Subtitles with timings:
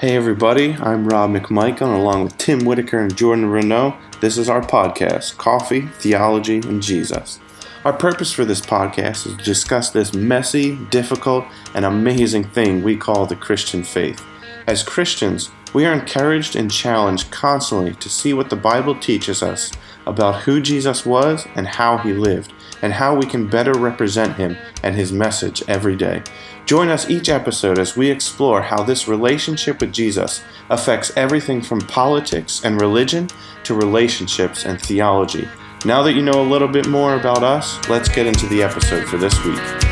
[0.00, 3.98] Hey everybody, I'm Rob McMichael along with Tim Whitaker and Jordan Renault.
[4.22, 7.38] This is our podcast, Coffee, Theology, and Jesus.
[7.84, 11.44] Our purpose for this podcast is to discuss this messy, difficult,
[11.74, 14.24] and amazing thing we call the Christian faith.
[14.66, 19.70] As Christians, we are encouraged and challenged constantly to see what the Bible teaches us
[20.06, 24.56] about who Jesus was and how he lived, and how we can better represent him
[24.82, 26.22] and his message every day.
[26.66, 31.80] Join us each episode as we explore how this relationship with Jesus affects everything from
[31.80, 33.28] politics and religion
[33.64, 35.48] to relationships and theology.
[35.84, 39.08] Now that you know a little bit more about us, let's get into the episode
[39.08, 39.89] for this week.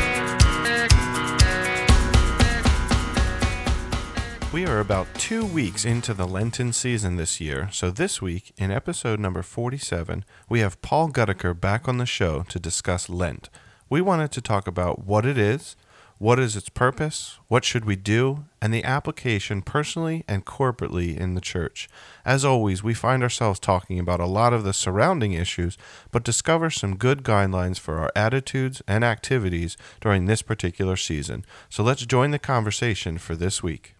[4.69, 9.19] Are about two weeks into the Lenten season this year, so this week, in episode
[9.19, 13.49] number 47, we have Paul Gutaker back on the show to discuss Lent.
[13.89, 15.75] We wanted to talk about what it is,
[16.19, 17.39] what is its purpose?
[17.47, 18.45] What should we do?
[18.61, 21.89] And the application personally and corporately in the church.
[22.23, 25.79] As always, we find ourselves talking about a lot of the surrounding issues,
[26.11, 31.43] but discover some good guidelines for our attitudes and activities during this particular season.
[31.69, 33.95] So let's join the conversation for this week.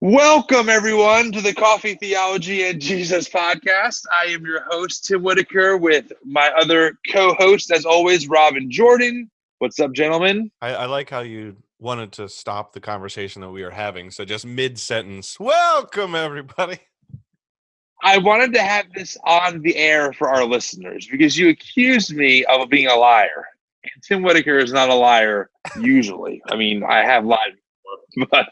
[0.00, 4.04] Welcome, everyone, to the Coffee Theology and Jesus podcast.
[4.16, 9.28] I am your host, Tim Whitaker, with my other co host, as always, Robin Jordan.
[9.58, 10.52] What's up, gentlemen?
[10.62, 14.12] I, I, like how you wanted to stop the conversation that we were having.
[14.12, 16.78] So just mid sentence, welcome, everybody.
[18.00, 22.44] I wanted to have this on the air for our listeners because you accused me
[22.44, 23.46] of being a liar.
[23.82, 26.40] And Tim Whitaker is not a liar usually.
[26.48, 27.56] I mean, I have lied
[28.30, 28.48] but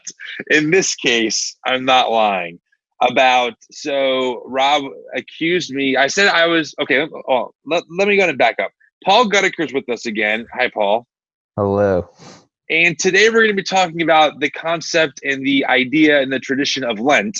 [0.49, 2.59] in this case, I'm not lying.
[2.99, 4.83] About so Rob
[5.15, 5.95] accused me.
[5.95, 7.07] I said I was okay.
[7.29, 8.71] Oh, let, let me go and back up.
[9.05, 10.47] Paul Gutaker's with us again.
[10.51, 11.05] Hi, Paul.
[11.55, 12.09] Hello.
[12.71, 16.39] And today we're going to be talking about the concept and the idea and the
[16.39, 17.39] tradition of Lent.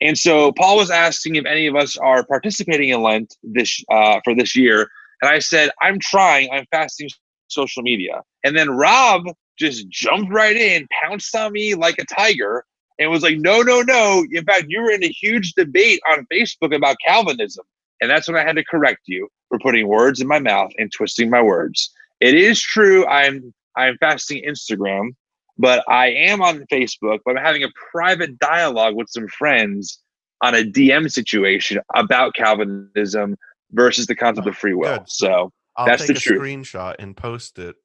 [0.00, 4.20] And so Paul was asking if any of us are participating in Lent this uh,
[4.24, 4.88] for this year,
[5.22, 6.50] and I said I'm trying.
[6.52, 7.08] I'm fasting
[7.48, 8.22] social media.
[8.44, 9.22] And then Rob
[9.58, 12.64] just jumped right in, pounced on me like a tiger,
[12.98, 14.24] and was like, no, no, no.
[14.32, 17.64] In fact, you were in a huge debate on Facebook about Calvinism.
[18.00, 20.90] And that's when I had to correct you for putting words in my mouth and
[20.92, 21.90] twisting my words.
[22.20, 25.10] It is true I'm I'm fasting Instagram,
[25.56, 30.00] but I am on Facebook, but I'm having a private dialogue with some friends
[30.42, 33.36] on a DM situation about Calvinism
[33.72, 34.98] versus the concept oh, of free will.
[34.98, 35.08] Good.
[35.10, 36.42] So I'll that's take the a truth.
[36.42, 37.76] screenshot and post it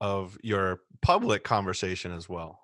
[0.00, 2.60] of your public conversation as well.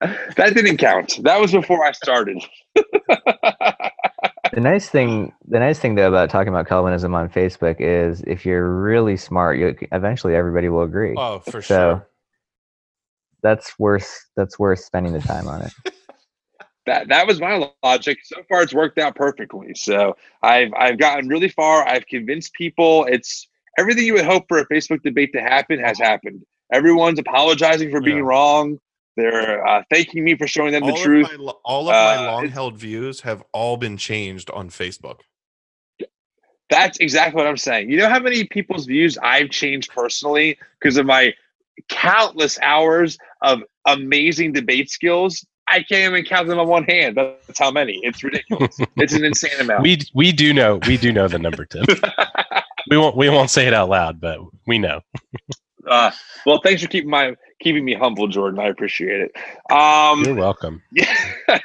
[0.00, 1.18] that didn't count.
[1.22, 2.44] That was before I started.
[2.74, 8.44] the nice thing, the nice thing though about talking about Calvinism on Facebook is if
[8.44, 11.14] you're really smart, you eventually everybody will agree.
[11.16, 12.08] Oh, for so sure.
[13.42, 15.72] That's worth that's worth spending the time on it.
[16.86, 18.18] that that was my logic.
[18.24, 19.74] So far, it's worked out perfectly.
[19.74, 21.86] So I've I've gotten really far.
[21.86, 23.04] I've convinced people.
[23.06, 23.46] It's
[23.78, 26.42] everything you would hope for a Facebook debate to happen has happened.
[26.72, 28.24] Everyone's apologizing for being yeah.
[28.24, 28.80] wrong.
[29.16, 31.28] They're uh, thanking me for showing them all the truth.
[31.38, 35.20] My, all of my uh, long-held views have all been changed on Facebook.
[36.68, 37.90] That's exactly what I'm saying.
[37.90, 41.32] You know how many people's views I've changed personally because of my
[41.88, 45.46] countless hours of amazing debate skills.
[45.68, 47.16] I can't even count them on one hand.
[47.16, 48.00] That's how many.
[48.02, 48.78] It's ridiculous.
[48.96, 49.82] it's an insane amount.
[49.82, 51.84] We we do know we do know the number, Tim.
[52.90, 55.00] we won't we won't say it out loud, but we know.
[55.86, 56.10] Uh,
[56.44, 58.60] well, thanks for keeping my keeping me humble, Jordan.
[58.60, 59.72] I appreciate it.
[59.72, 60.82] Um, You're welcome.
[60.92, 61.58] Yeah,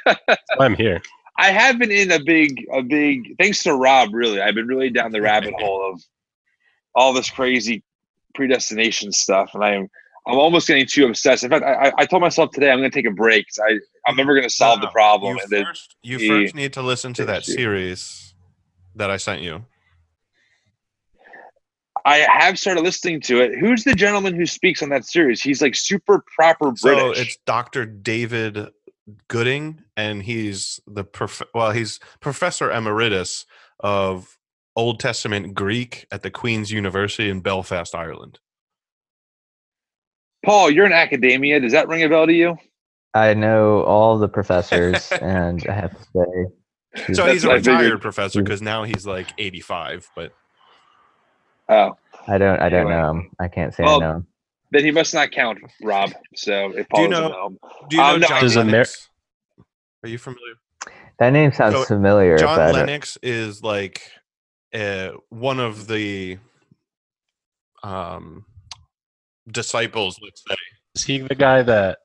[0.60, 1.02] I'm here.
[1.36, 4.14] I have been in a big a big thanks to Rob.
[4.14, 6.02] Really, I've been really down the rabbit hole of
[6.94, 7.82] all this crazy
[8.34, 9.88] predestination stuff, and I'm
[10.26, 11.42] I'm almost getting too obsessed.
[11.42, 13.46] In fact, I, I told myself today I'm going to take a break.
[13.60, 15.38] I I'm never going to solve no, the problem.
[15.50, 18.34] You, first, you first need to listen to that series
[18.94, 19.64] that I sent you.
[22.04, 23.58] I have started listening to it.
[23.58, 25.42] Who's the gentleman who speaks on that series?
[25.42, 27.16] He's like super proper British.
[27.16, 27.86] So it's Dr.
[27.86, 28.68] David
[29.28, 33.46] Gooding, and he's the prof- well, he's professor emeritus
[33.80, 34.38] of
[34.76, 38.38] Old Testament Greek at the Queen's University in Belfast, Ireland.
[40.44, 41.60] Paul, you're in academia.
[41.60, 42.56] Does that ring a bell to you?
[43.14, 47.14] I know all the professors, and I have to say.
[47.14, 50.32] So he's a retired professor because now he's like 85, but
[51.68, 51.96] Oh.
[52.28, 52.60] I don't.
[52.60, 53.30] I don't know him.
[53.38, 54.26] I can't say well, I know him.
[54.70, 56.12] Then he must not count, Rob.
[56.34, 57.28] So if Paul do you know?
[57.28, 59.08] know do you know um, John no, Lennox?
[60.02, 60.54] Are you familiar?
[61.18, 62.38] That name sounds so familiar.
[62.38, 64.02] John but Lennox is like
[64.72, 66.38] uh, one of the
[67.82, 68.46] um,
[69.50, 70.18] disciples.
[70.22, 70.56] Let's say.
[70.94, 71.98] Is he the guy that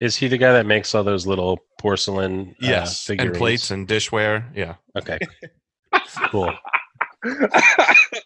[0.00, 2.50] Is he the guy that makes all those little porcelain?
[2.50, 4.44] uh, Yes, and plates and dishware.
[4.54, 5.18] Yeah, Okay,
[6.30, 6.52] cool.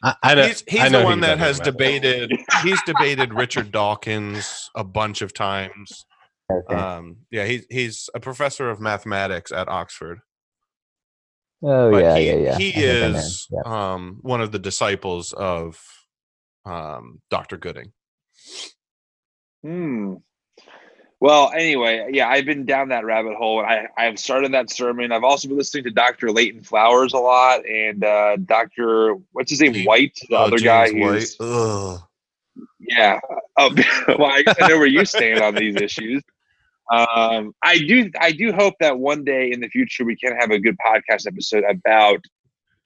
[0.02, 1.64] I, I know, he's, he's I know the one that has about.
[1.72, 2.32] debated.
[2.62, 6.06] He's debated Richard Dawkins a bunch of times.
[6.52, 6.74] Okay.
[6.74, 10.20] Um, yeah, he's he's a professor of mathematics at Oxford.
[11.62, 12.58] oh but yeah, he, yeah, yeah.
[12.58, 13.18] He I think I know.
[13.18, 13.62] is Yeah.
[13.94, 15.78] um, one of the disciples of
[16.66, 17.56] um, Dr.
[17.58, 17.92] Gooding.
[19.64, 20.14] Hmm.
[21.20, 25.12] Well, anyway, yeah, I've been down that rabbit hole, and I I've started that sermon.
[25.12, 26.30] I've also been listening to Dr.
[26.30, 29.16] Leighton Flowers a lot, and uh, Dr.
[29.32, 30.88] What's his name, White, the Oh, other guy.
[30.90, 31.46] James White.
[31.46, 31.98] Who's,
[32.80, 33.20] yeah.
[33.58, 33.70] Oh,
[34.08, 36.22] well, I I know where you stand on these issues.
[36.90, 40.50] Um, I do, I do hope that one day in the future we can have
[40.50, 42.18] a good podcast episode about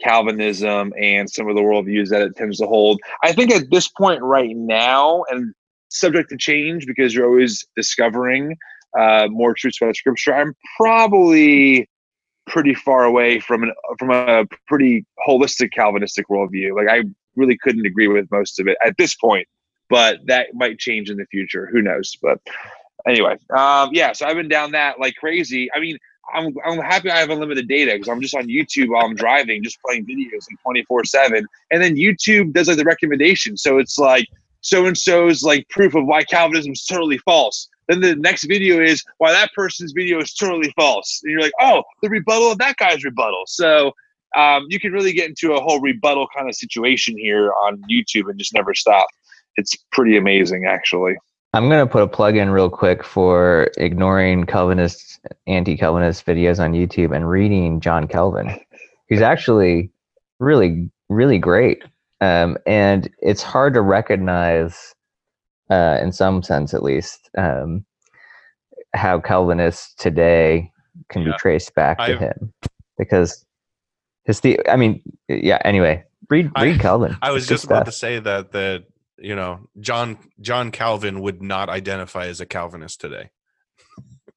[0.02, 3.00] Calvinism and some of the worldviews that it tends to hold.
[3.22, 5.54] I think at this point right now, and
[5.94, 8.56] subject to change because you're always discovering
[8.98, 10.34] uh, more truths about Scripture.
[10.34, 11.88] I'm probably
[12.46, 16.76] pretty far away from an from a pretty holistic Calvinistic worldview.
[16.76, 17.04] Like I
[17.36, 19.48] really couldn't agree with most of it at this point,
[19.88, 21.68] but that might change in the future.
[21.72, 22.16] Who knows?
[22.20, 22.38] But
[23.06, 24.12] anyway, um, yeah.
[24.12, 25.70] So I've been down that like crazy.
[25.72, 25.98] I mean,
[26.34, 29.62] I'm I'm happy I have unlimited data because I'm just on YouTube while I'm driving,
[29.62, 33.56] just playing videos like 24 seven, and then YouTube does like the recommendation.
[33.56, 34.26] So it's like
[34.64, 37.68] so and so's like proof of why Calvinism is totally false.
[37.86, 41.20] Then the next video is why that person's video is totally false.
[41.22, 43.44] And you're like, oh, the rebuttal of that guy's rebuttal.
[43.46, 43.92] So
[44.34, 48.30] um, you can really get into a whole rebuttal kind of situation here on YouTube
[48.30, 49.06] and just never stop.
[49.56, 51.14] It's pretty amazing, actually.
[51.52, 57.14] I'm gonna put a plug in real quick for ignoring Calvinist, anti-Calvinist videos on YouTube
[57.14, 58.58] and reading John Calvin.
[59.08, 59.90] He's actually
[60.40, 61.84] really, really great,
[62.20, 64.94] um, and it's hard to recognize,
[65.70, 67.84] uh, in some sense at least, um,
[68.94, 70.70] how Calvinists today
[71.08, 71.32] can Yeah.
[71.32, 72.52] be traced back to I've- him
[72.98, 73.44] because
[74.24, 74.58] his the.
[74.68, 75.58] I mean, yeah.
[75.64, 77.16] Anyway, read I- read Calvin.
[77.20, 78.84] I was It's just about to say that that
[79.18, 83.30] you know John John Calvin would not identify as a Calvinist today.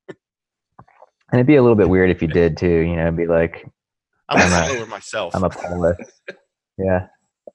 [0.09, 2.67] and it'd be a little bit weird if you did too.
[2.79, 3.65] You know, be like,
[4.29, 5.35] I'm a I'm a- follower myself.
[5.35, 5.97] I'm a Paulist.
[6.79, 7.07] Yeah.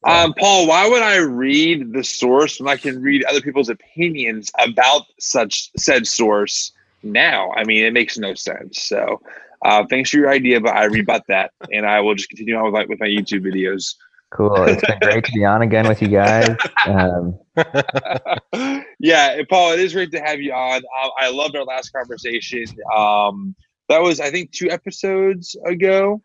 [0.04, 4.50] Um, Paul, why would I read the source when I can read other people's opinions
[4.58, 6.72] about such said source
[7.02, 7.52] now?
[7.52, 8.82] I mean, it makes no sense.
[8.82, 9.20] So,
[9.64, 12.64] uh, thanks for your idea, but I rebut that, and I will just continue on
[12.64, 13.94] with my, with my YouTube videos.
[14.32, 14.64] Cool.
[14.64, 16.56] It's been great to be on again with you guys.
[16.87, 17.38] Um,
[18.99, 20.81] yeah, Paul, it is great to have you on.
[20.81, 22.64] Uh, I loved our last conversation.
[22.96, 23.54] Um,
[23.88, 26.22] that was, I think, two episodes ago,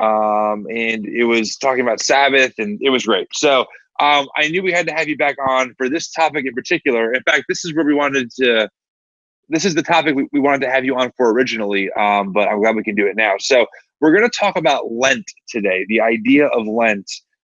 [0.00, 3.28] um, and it was talking about Sabbath, and it was great.
[3.34, 3.62] So
[4.00, 7.12] um, I knew we had to have you back on for this topic in particular.
[7.14, 8.68] In fact, this is where we wanted to.
[9.48, 12.48] This is the topic we, we wanted to have you on for originally, um, but
[12.48, 13.34] I'm glad we can do it now.
[13.40, 13.66] So
[14.00, 17.10] we're going to talk about Lent today, the idea of Lent,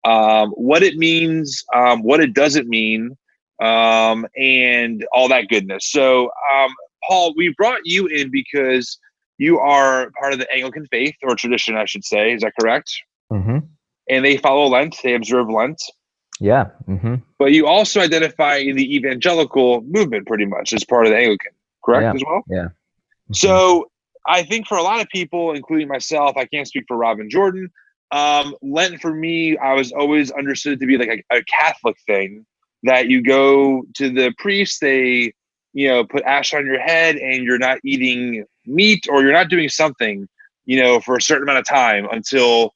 [0.06, 3.18] um, what it means, um, what it doesn't mean,
[3.62, 5.92] um, and all that goodness.
[5.92, 6.71] So, um,
[7.09, 9.00] Paul, we brought you in because
[9.39, 12.33] you are part of the Anglican faith or tradition, I should say.
[12.33, 12.91] Is that correct?
[13.31, 13.68] mhm.
[14.07, 15.81] And they follow Lent, they observe Lent.
[16.39, 16.65] Yeah.
[16.86, 21.18] hmm But you also identify in the evangelical movement pretty much as part of the
[21.18, 21.52] Anglican,
[21.83, 22.14] correct Yeah.
[22.14, 22.44] as well?
[22.47, 22.68] Yeah.
[23.33, 23.90] So
[24.28, 27.69] I think for a lot of people, including myself, I can't speak for Robin Jordan.
[28.11, 32.45] Um, Lent for me, I was always understood to be like a, a Catholic thing
[32.83, 35.33] that you go to the priest, they,
[35.73, 39.49] you know, put ash on your head and you're not eating meat or you're not
[39.49, 40.28] doing something,
[40.66, 42.73] you know, for a certain amount of time until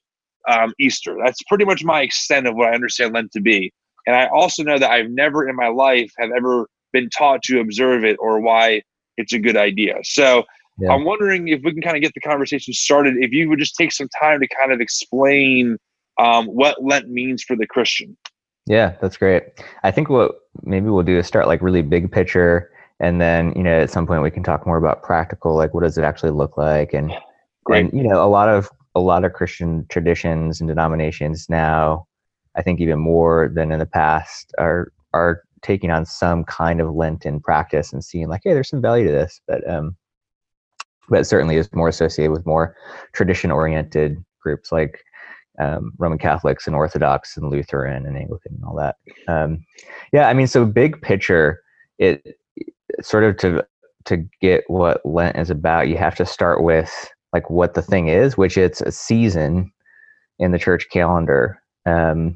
[0.49, 1.15] um, Easter.
[1.23, 3.71] That's pretty much my extent of what I understand Lent to be.
[4.05, 7.59] And I also know that I've never in my life have ever been taught to
[7.59, 8.81] observe it or why
[9.17, 9.95] it's a good idea.
[10.03, 10.43] So
[10.79, 10.91] Yeah.
[10.91, 13.15] I'm wondering if we can kind of get the conversation started.
[13.17, 15.77] If you would just take some time to kind of explain
[16.19, 18.17] um, what Lent means for the Christian.
[18.65, 19.43] Yeah, that's great.
[19.83, 20.31] I think what
[20.63, 22.71] maybe we'll do is start like really big picture,
[23.03, 25.83] and then you know at some point we can talk more about practical, like what
[25.83, 27.11] does it actually look like, and
[27.65, 27.85] Great.
[27.85, 32.07] and you know a lot of a lot of Christian traditions and denominations now,
[32.55, 36.95] I think even more than in the past, are are taking on some kind of
[36.95, 39.97] Lenten practice and seeing like, hey, there's some value to this, but um,
[41.09, 42.75] but certainly is more associated with more
[43.11, 45.03] tradition oriented groups like
[45.59, 48.95] um, Roman Catholics and Orthodox and Lutheran and Anglican and all that.
[49.27, 49.65] Um,
[50.13, 51.61] yeah, I mean, so big picture,
[51.99, 52.37] it
[53.01, 53.65] sort of to
[54.05, 56.91] to get what Lent is about, you have to start with
[57.31, 59.71] like what the thing is, which it's a season
[60.39, 62.35] in the church calendar, um,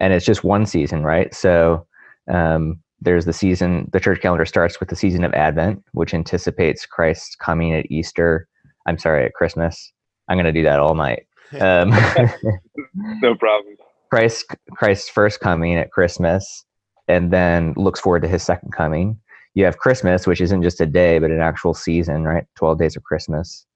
[0.00, 1.34] and it's just one season, right?
[1.34, 1.86] So
[2.32, 3.88] um, there's the season.
[3.92, 8.48] The church calendar starts with the season of Advent, which anticipates Christ's coming at Easter.
[8.86, 9.92] I'm sorry, at Christmas.
[10.28, 11.24] I'm going to do that all night.
[11.62, 11.88] Um,
[13.22, 13.74] no problem.
[14.10, 16.62] Christ, Christ's first coming at Christmas,
[17.08, 19.18] and then looks forward to his second coming.
[19.54, 22.44] You have Christmas, which isn't just a day, but an actual season, right?
[22.56, 23.66] 12 days of Christmas.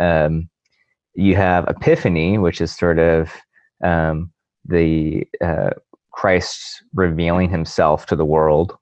[0.00, 0.48] Um,
[1.14, 3.32] you have Epiphany, which is sort of
[3.82, 4.32] um,
[4.64, 5.70] the uh,
[6.12, 8.76] Christ revealing himself to the world.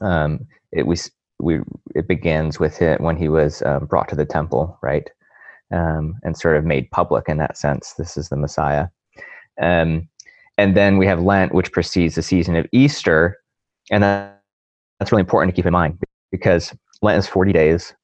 [0.00, 1.60] Um, it was we
[1.94, 5.08] it begins with it when he was um, brought to the temple, right,
[5.72, 7.94] um, and sort of made public in that sense.
[7.94, 8.88] This is the Messiah.
[9.60, 10.08] Um,
[10.58, 13.38] and then we have Lent, which precedes the season of Easter,
[13.90, 15.98] and that's really important to keep in mind
[16.30, 17.94] because Lent is forty days.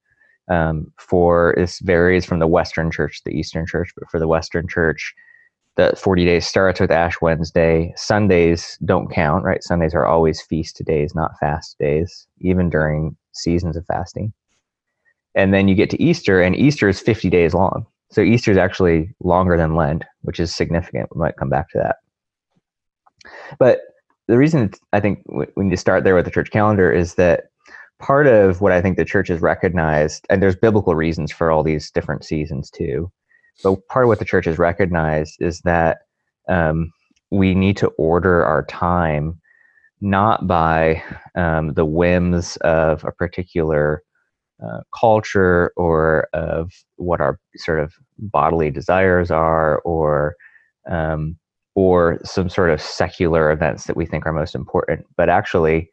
[0.49, 4.27] Um, for this varies from the Western Church to the Eastern Church, but for the
[4.27, 5.15] Western Church,
[5.77, 7.93] the 40 days starts with Ash Wednesday.
[7.97, 9.63] Sundays don't count, right?
[9.63, 14.33] Sundays are always feast days, not fast days, even during seasons of fasting.
[15.35, 17.87] And then you get to Easter, and Easter is 50 days long.
[18.11, 21.15] So Easter is actually longer than Lent, which is significant.
[21.15, 21.97] We might come back to that.
[23.59, 23.81] But
[24.29, 25.25] the reason I think
[25.57, 27.45] need to start there with the church calendar is that
[27.99, 31.63] part of what I think the church has recognized, and there's biblical reasons for all
[31.63, 33.11] these different seasons too,
[33.63, 35.99] but part of what the church has recognized is that
[36.49, 36.93] um,
[37.31, 39.41] we need to order our time
[40.01, 41.03] not by
[41.35, 44.03] um, the whims of a particular
[44.65, 50.35] uh, culture or of what our sort of bodily desires are or
[50.89, 51.37] um,
[51.75, 55.91] or some sort of secular events that we think are most important, but actually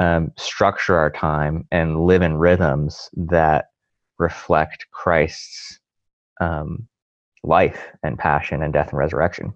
[0.00, 3.66] um, structure our time and live in rhythms that
[4.18, 5.78] reflect Christ's
[6.40, 6.88] um,
[7.42, 9.52] life and passion and death and resurrection.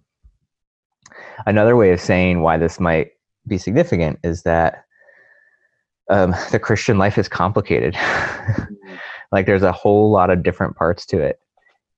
[1.46, 3.12] Another way of saying why this might
[3.46, 4.84] be significant is that
[6.10, 7.96] um, the Christian life is complicated.
[9.32, 11.40] like there's a whole lot of different parts to it.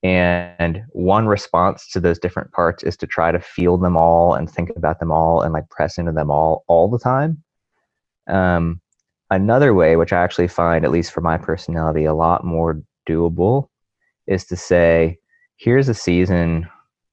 [0.02, 4.50] And one response to those different parts is to try to feel them all and
[4.50, 7.42] think about them all and like press into them all all the time.
[8.26, 8.80] Um,
[9.30, 13.68] another way, which I actually find, at least for my personality, a lot more doable,
[14.26, 15.18] is to say,
[15.56, 16.66] here's a season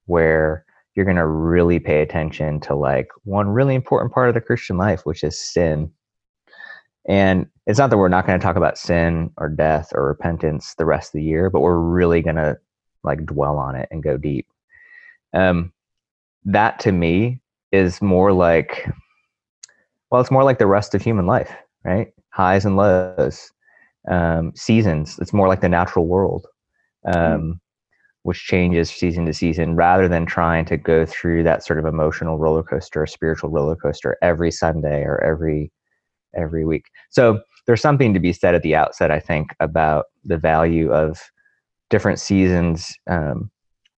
[0.06, 0.64] where
[0.96, 4.78] you're going to really pay attention to like one really important part of the Christian
[4.78, 5.92] life, which is sin.
[7.08, 10.74] And it's not that we're not going to talk about sin or death or repentance
[10.76, 12.58] the rest of the year, but we're really going to
[13.04, 14.48] like dwell on it and go deep.
[15.34, 15.72] Um,
[16.46, 18.90] that to me is more like,
[20.10, 22.14] well, it's more like the rest of human life, right?
[22.30, 23.52] Highs and lows,
[24.10, 25.20] um, seasons.
[25.20, 26.48] It's more like the natural world.
[27.06, 27.62] Um,
[28.28, 32.38] which changes season to season rather than trying to go through that sort of emotional
[32.38, 35.72] roller coaster or spiritual roller coaster every sunday or every
[36.36, 40.38] every week so there's something to be said at the outset i think about the
[40.38, 41.32] value of
[41.90, 43.50] different seasons um,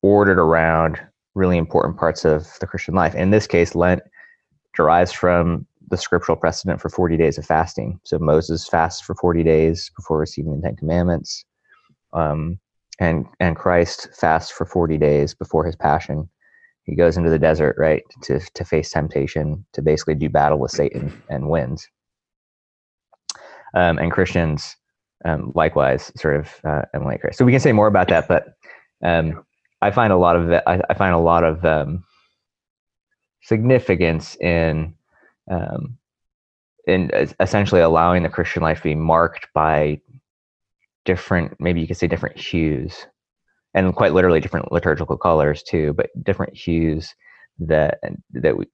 [0.03, 1.01] ordered around
[1.35, 4.03] really important parts of the christian life in this case lent
[4.75, 9.43] derives from the scriptural precedent for 40 days of fasting so moses fasts for 40
[9.43, 11.45] days before receiving the ten commandments
[12.13, 12.59] um,
[12.99, 16.29] and and Christ fasts for 40 days before his passion.
[16.85, 20.71] He goes into the desert, right, to to face temptation, to basically do battle with
[20.71, 21.89] Satan and wins.
[23.75, 24.77] Um, and Christians,
[25.25, 27.39] um, likewise, sort of uh, emulate Christ.
[27.39, 28.55] So we can say more about that, but
[29.03, 29.45] um,
[29.81, 32.05] I find a lot of I, I find a lot of um,
[33.43, 34.95] significance in
[35.51, 35.99] um,
[36.87, 37.11] in
[37.41, 40.01] essentially allowing the Christian life to be marked by
[41.05, 43.07] different maybe you could say different hues
[43.75, 47.15] and quite literally different liturgical colors too but different hues
[47.59, 47.99] that
[48.31, 48.67] that we,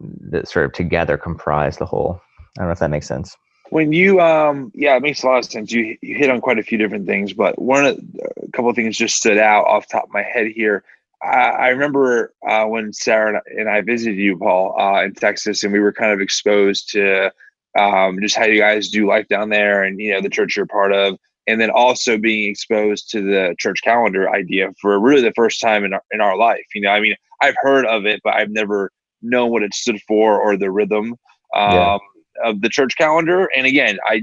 [0.00, 2.20] that sort of together comprise the whole.
[2.56, 3.36] I don't know if that makes sense
[3.70, 5.72] when you um yeah it makes a lot of sense.
[5.72, 7.98] You, you hit on quite a few different things but one of
[8.42, 10.84] a couple of things just stood out off top of my head here.
[11.22, 15.72] I, I remember uh, when sarah and i visited you paul uh, in texas and
[15.72, 17.32] we were kind of exposed to
[17.78, 20.66] um, just how you guys do life down there and you know the church you're
[20.66, 21.18] part of
[21.48, 25.84] and then also being exposed to the church calendar idea for really the first time
[25.84, 26.90] in our, in our life you know?
[26.90, 28.90] I mean i've heard of it but i've never
[29.22, 31.16] known what it stood for or the rhythm.
[31.54, 31.98] Um, yeah.
[32.44, 33.48] Of the church calendar.
[33.56, 34.22] And again i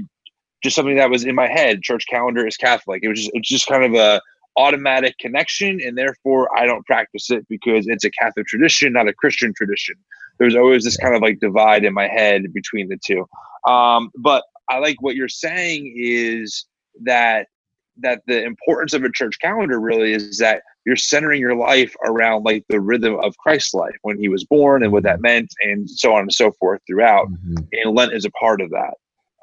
[0.62, 3.02] just something that was in my head church calendar is catholic.
[3.02, 4.20] It was just, just kind of a
[4.56, 9.12] automatic connection and therefore i don't practice it because it's a catholic tradition not a
[9.12, 9.96] christian tradition.
[10.38, 13.26] There's always this kind of like divide in my head between the two.
[13.70, 16.66] Um, but I like what you're saying is
[17.02, 17.48] that
[17.98, 22.44] that the importance of a church calendar really is that you're centering your life around
[22.44, 25.88] like the rhythm of Christ's life when he was born and what that meant and
[25.88, 27.28] so on and so forth throughout.
[27.28, 27.66] Mhm.
[27.72, 28.94] And Lent is a part of that.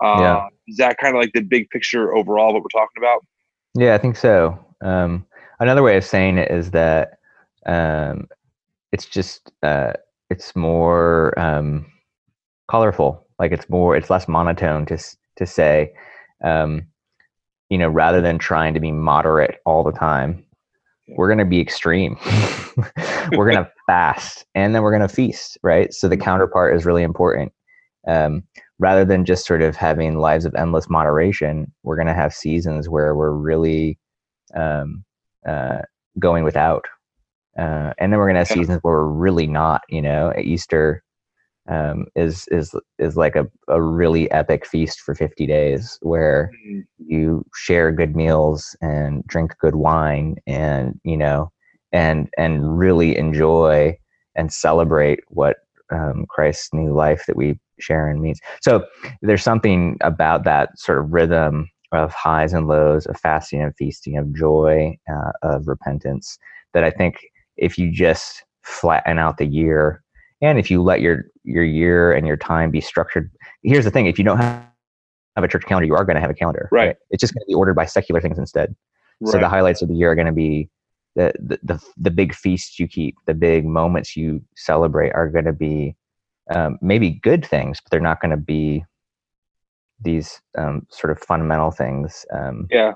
[0.03, 0.47] Uh, Yeah.
[0.67, 3.25] Is that kind of like the big picture overall what we're talking about?
[3.73, 4.57] Yeah, I think so.
[4.81, 5.25] Um,
[5.59, 7.19] another way of saying it is that
[7.65, 8.27] um,
[8.91, 9.93] it's just uh,
[10.29, 11.85] it's more um,
[12.69, 13.25] colorful.
[13.39, 14.97] Like it's more, it's less monotone to
[15.37, 15.93] to say,
[16.43, 16.87] um,
[17.71, 20.45] you know, rather than trying to be moderate all the time,
[21.15, 22.17] we're going to be extreme.
[23.31, 25.93] we're going to fast, and then we're going to feast, right?
[25.93, 27.53] So the counterpart is really important.
[28.05, 28.43] Um,
[28.77, 32.89] rather than just sort of having lives of endless moderation, we're going to have seasons
[32.89, 33.97] where we're really
[34.53, 35.05] um,
[35.47, 35.79] uh,
[36.19, 36.83] going without.
[37.57, 41.03] Uh, and then we're going to have seasons where we're really not, you know, Easter
[41.69, 46.51] um, is, is, is like a, a really epic feast for 50 days where
[46.97, 51.51] you share good meals and drink good wine and, you know,
[51.91, 53.95] and, and really enjoy
[54.35, 55.57] and celebrate what
[55.91, 58.39] um, Christ's new life that we share and means.
[58.61, 58.85] So
[59.21, 64.17] there's something about that sort of rhythm of highs and lows, of fasting and feasting,
[64.17, 66.37] of joy, uh, of repentance
[66.73, 67.17] that I think
[67.57, 70.00] if you just flatten out the year
[70.41, 73.31] and if you let your your year and your time be structured
[73.63, 74.65] here's the thing if you don't have,
[75.35, 76.95] have a church calendar you are going to have a calendar Right.
[77.09, 78.75] it's just going to be ordered by secular things instead
[79.21, 79.31] Right.
[79.31, 80.69] so the highlights of the year are going to be
[81.15, 85.45] the, the the the big feasts you keep, the big moments you celebrate are going
[85.45, 85.95] to be
[86.53, 88.83] um, maybe good things, but they're not going to be
[89.99, 92.25] these um, sort of fundamental things.
[92.33, 92.93] Um, Yeah.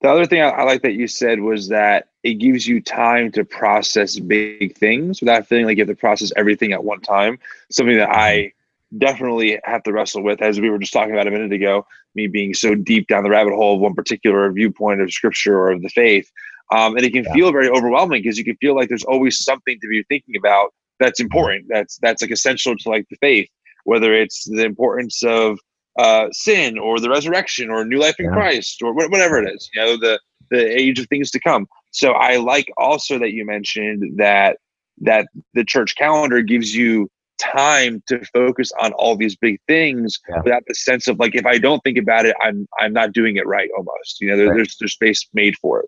[0.00, 3.32] The other thing I, I like that you said was that it gives you time
[3.32, 7.38] to process big things without feeling like you have to process everything at one time.
[7.70, 8.52] Something that I
[8.96, 12.26] definitely have to wrestle with, as we were just talking about a minute ago, me
[12.26, 15.82] being so deep down the rabbit hole of one particular viewpoint of scripture or of
[15.82, 16.30] the faith.
[16.70, 17.32] Um, and it can Yeah.
[17.32, 20.74] feel very overwhelming because you can feel like there's always something to be thinking about
[21.00, 21.66] that's important.
[21.68, 23.48] That's that's like essential to like the faith,
[23.84, 25.58] whether it's the importance of
[25.98, 28.32] uh, sin or the resurrection or new life in Yeah.
[28.32, 30.18] Christ or wha- whatever it is, you know, the
[30.50, 31.66] the age of things to come.
[31.90, 34.56] So I like also that you mentioned that
[35.02, 40.40] that the church calendar gives you time to focus on all these big things Yeah.
[40.44, 43.36] without the sense of like if I don't think about it, I'm I'm not doing
[43.36, 44.20] it right almost.
[44.20, 44.56] You know, there, Right.
[44.56, 45.86] there's there's space made for it.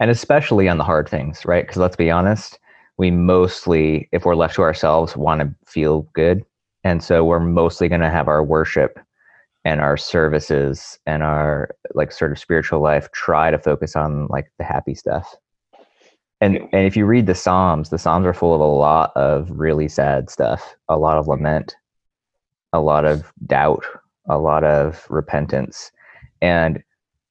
[0.00, 1.64] and especially on the hard things, right?
[1.64, 2.58] Because let's be honest,
[2.98, 6.44] we mostly, if we're left to ourselves, want to feel good.
[6.82, 8.98] And so we're mostly going to have our worship
[9.64, 14.52] and our services and our like sort of spiritual life try to focus on like
[14.58, 15.34] the happy stuff.
[16.40, 19.50] And and if you read the Psalms, the Psalms are full of a lot of
[19.50, 21.42] really sad stuff, a lot of mm-hmm.
[21.42, 21.76] lament,
[22.72, 23.84] a lot of doubt,
[24.28, 25.90] a lot of repentance.
[26.42, 26.82] And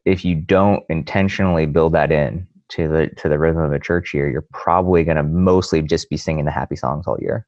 [0.06, 4.14] if you don't intentionally build that in to the to the rhythm of a church
[4.14, 7.46] year, you're probably going to mostly just be singing the happy songs all year.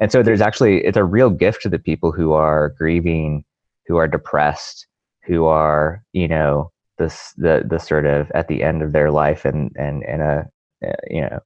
[0.00, 3.44] And so there's actually it's a real gift to the people who are grieving,
[3.86, 4.86] who are depressed,
[5.24, 9.10] who are you know the s- the the sort of at the end of their
[9.10, 10.46] life and and in a
[10.86, 11.38] uh, you know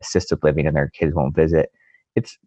[0.00, 1.70] assisted living and their kids won't visit.
[2.14, 2.38] It's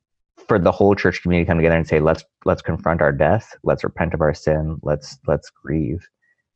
[0.47, 3.55] for the whole church community to come together and say let's let's confront our death,
[3.63, 6.07] let's repent of our sin, let's let's grieve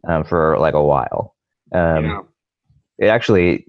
[0.08, 1.36] um, for like a while.
[1.74, 2.22] Um, yeah.
[3.00, 3.66] it actually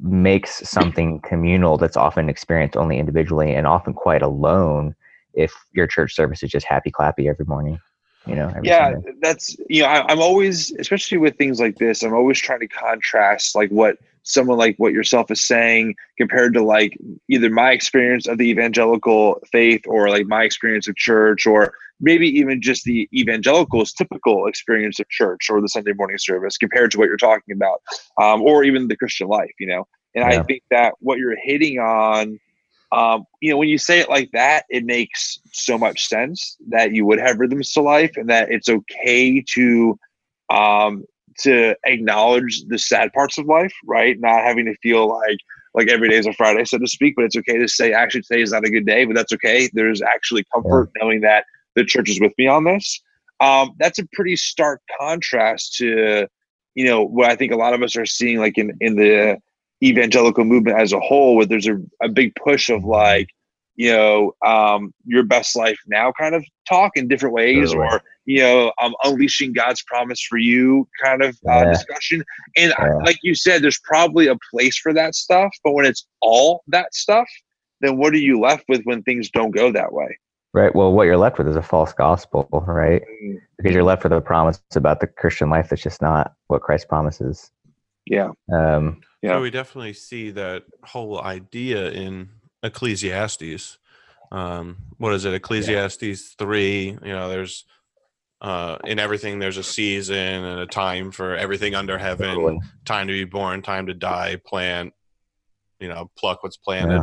[0.00, 4.94] makes something communal that's often experienced only individually and often quite alone
[5.34, 7.78] if your church service is just happy clappy every morning
[8.26, 9.12] you know yeah Sunday.
[9.20, 12.68] that's you know I, i'm always especially with things like this i'm always trying to
[12.68, 18.26] contrast like what someone like what yourself is saying compared to like either my experience
[18.26, 23.08] of the evangelical faith or like my experience of church or maybe even just the
[23.14, 27.54] evangelicals typical experience of church or the sunday morning service compared to what you're talking
[27.54, 27.80] about
[28.20, 31.78] um, or even the christian life you know and i think that what you're hitting
[31.78, 32.38] on
[32.92, 36.92] um, you know, when you say it like that, it makes so much sense that
[36.92, 39.98] you would have rhythms to life and that it's okay to
[40.50, 41.04] um
[41.38, 44.18] to acknowledge the sad parts of life, right?
[44.20, 45.38] Not having to feel like
[45.74, 48.22] like every day is a Friday, so to speak, but it's okay to say actually
[48.22, 49.68] today is not a good day, but that's okay.
[49.74, 51.44] There's actually comfort knowing that
[51.74, 53.02] the church is with me on this.
[53.40, 56.26] Um, that's a pretty stark contrast to,
[56.74, 59.36] you know, what I think a lot of us are seeing like in in the
[59.86, 63.28] evangelical movement as a whole, where there's a, a big push of like,
[63.76, 67.86] you know, um, your best life now kind of talk in different ways, Totally.
[67.88, 71.72] or you know, um, unleashing God's promise for you kind of uh, Yeah.
[71.72, 72.24] discussion.
[72.56, 76.06] And I- like you said, there's probably a place for that stuff, but when it's
[76.20, 77.28] all that stuff,
[77.82, 80.18] then what are you left with when things don't go that way?
[80.54, 83.02] right well what you're left with is a false gospel right
[83.58, 86.88] because you're left with a promise about the christian life that's just not what christ
[86.88, 87.50] promises
[88.06, 88.30] Yeah.
[88.50, 89.34] Um, Yeah.
[89.34, 92.28] So we definitely see that whole idea in
[92.62, 93.78] Ecclesiastes.
[94.32, 95.34] Um, what is it?
[95.34, 96.90] Ecclesiastes three.
[97.02, 97.64] You know, there's
[98.40, 102.34] uh, in everything there's a season and a time for everything under heaven.
[102.34, 102.58] totally.
[102.84, 104.40] Time to be born, time to die.
[104.46, 104.92] Plant.
[105.80, 107.02] You know, pluck what's planted.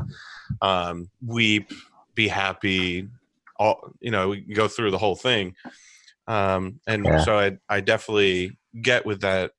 [0.61, 1.71] Um, weep,
[2.15, 3.07] be happy.
[3.59, 5.55] All you know, we go through the whole thing.
[6.27, 7.23] Um, and Yeah.
[7.23, 9.51] so I I definitely get with that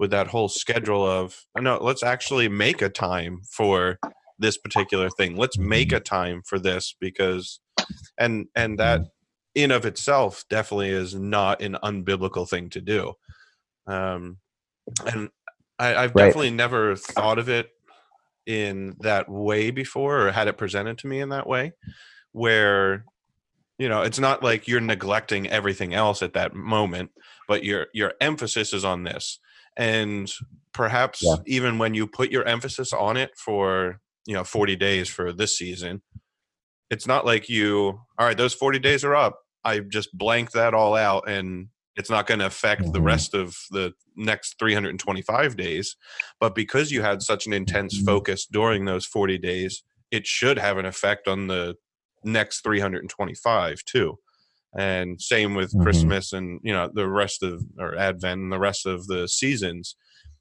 [0.00, 4.00] with that whole schedule of no let's actually make a time for
[4.40, 5.36] this particular thing.
[5.36, 7.60] Let's make a time for this because
[8.18, 9.02] and and that
[9.54, 13.14] in of itself definitely is not an unbiblical thing to do.
[13.86, 14.38] Um
[15.06, 15.30] and
[15.78, 16.28] I, i've Right.
[16.28, 17.70] definitely never thought of it
[18.46, 21.72] in that way before or had it presented to me in that way
[22.32, 23.06] where
[23.78, 27.10] you know it's not like you're neglecting everything else at that moment
[27.48, 29.38] but your your emphasis is on this
[29.76, 30.32] and
[30.72, 31.36] perhaps Yeah.
[31.46, 35.56] even when you put your emphasis on it for you know 40 days for this
[35.56, 36.02] season
[36.90, 40.74] it's not like you all right those 40 days are up i just blanked that
[40.74, 43.04] all out and it's not going to affect the Mhm.
[43.04, 45.96] rest of the next 325 days
[46.38, 48.06] but because you had such an intense Mhm.
[48.06, 51.76] focus during those 40 days it should have an effect on the
[52.24, 54.18] next 325 too
[54.76, 55.82] and same with Mhm.
[55.82, 59.96] christmas and you know the rest of or advent and the rest of the seasons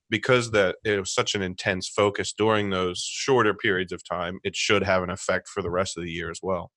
[0.09, 4.55] because that it was such an intense focus during those shorter periods of time it
[4.55, 6.71] should have an effect for the rest of the year as well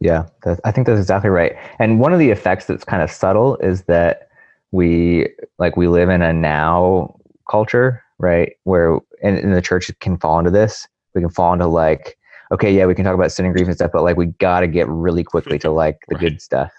[0.00, 1.54] Yeah, that, I think that's exactly right.
[1.78, 4.28] And one of the effects that's kind of subtle is that
[4.72, 7.16] we like we live in a now
[7.48, 8.52] culture, right?
[8.64, 10.86] Where and, and the church can fall into this.
[11.14, 12.18] We can fall into like,
[12.54, 14.60] okay, yeah, we can talk about sin and grief and stuff, but like we got
[14.60, 16.22] to get really quickly to like the Right.
[16.22, 16.72] good stuff.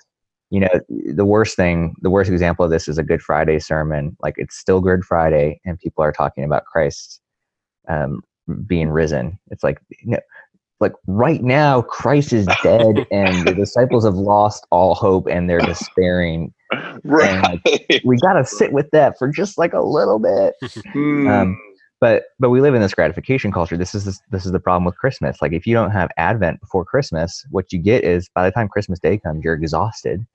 [0.52, 4.16] You know, the worst thing, the worst example of this is a Good Friday sermon.
[4.22, 7.22] Like it's still Good Friday, and people are talking about Christ
[7.90, 8.22] um,
[8.66, 9.40] being risen.
[9.52, 10.20] It's like, no,
[10.82, 15.64] like right now christ is dead and the disciples have lost all hope and they're
[15.64, 16.54] despairing
[17.06, 17.62] Right.
[18.04, 20.56] we got to sit with that for just like a little bit
[20.94, 21.28] Hmm.
[21.28, 21.58] Um,
[22.00, 23.78] but but we live in this gratification culture.
[23.78, 25.42] This is this, this is the problem with christmas.
[25.42, 28.68] Like if you don't have advent before christmas what you get is by the time
[28.68, 30.26] christmas day comes you're exhausted.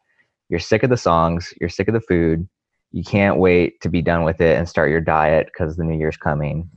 [0.48, 1.54] You're sick of the songs.
[1.60, 2.48] You're sick of the food.
[2.92, 5.96] You can't wait to be done with it and start your diet because the new
[5.96, 6.68] year's coming.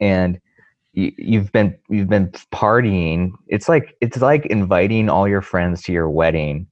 [0.00, 0.40] And
[0.92, 3.32] you, you've been you've been partying.
[3.48, 6.68] It's like it's like inviting all your friends to your wedding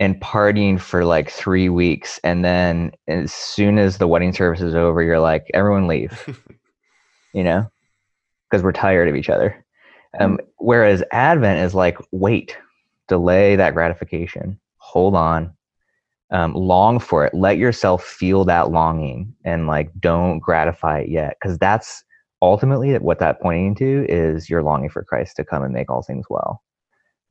[0.00, 4.74] and partying for like three weeks and then as soon as the wedding service is
[4.74, 6.26] over you're like everyone leave
[7.32, 7.70] you know?
[8.50, 9.64] Because we're tired of each other.
[10.18, 12.56] Um, whereas advent is like wait
[13.08, 14.58] delay that gratification.
[14.78, 15.52] Hold on.
[16.30, 17.34] Um, long for it.
[17.34, 21.36] Let yourself feel that longing and like don't gratify it yet.
[21.40, 22.02] Because that's
[22.42, 26.02] ultimately what that pointing to is you're longing for christ to come and make all
[26.02, 26.62] things well.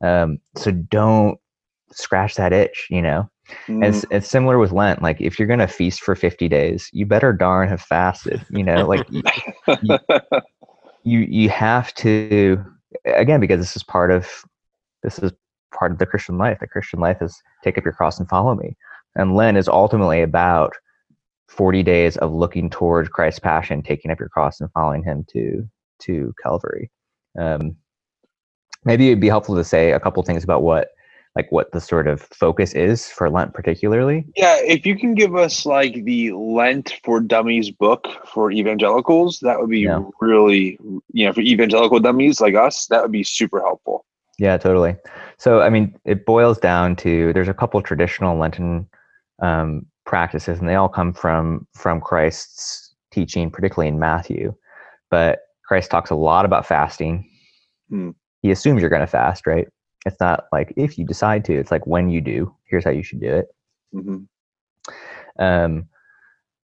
[0.02, 1.38] Um, so don't
[1.90, 3.28] scratch that itch you know?
[3.66, 3.82] Hmm.
[3.82, 7.06] and it's, it's similar with lent like if you're gonna feast for 50 days you
[7.06, 8.86] better darn have fasted you know?
[8.86, 9.22] Like you,
[11.04, 12.62] you you have to
[13.04, 14.28] again because this is part of
[15.02, 15.32] this is
[15.72, 18.54] part of the christian life the christian life is take up your cross and follow
[18.54, 18.76] me.
[19.14, 20.74] And lent is ultimately about
[21.48, 25.68] 40 days of looking toward christ's passion taking up your cross and following him to
[26.00, 26.90] to calvary.
[27.38, 27.76] Um,
[28.84, 30.88] maybe it'd be helpful to say a couple things about what
[31.38, 35.36] like what the sort of focus is for lent particularly Yeah, if you can give
[35.36, 40.02] us like the Lent for Dummies book for evangelicals, that would be Yeah.
[40.20, 40.76] really,
[41.12, 44.04] you know, for evangelical dummies like us, that would be super helpful.
[44.38, 44.96] Yeah, totally.
[45.38, 48.88] So, I mean, it boils down to there's a couple traditional Lenten
[49.40, 54.54] um, practices, and they all come from from Christ's teaching, particularly in Matthew.
[55.10, 57.28] But Christ talks a lot about fasting.
[57.90, 58.10] Hmm.
[58.42, 59.68] He assumes you're going to fast, right?
[60.08, 61.54] It's not like if you decide to.
[61.54, 62.54] It's like when you do.
[62.64, 63.46] Here's how you should do it.
[63.92, 64.18] hmm
[65.38, 65.88] Um,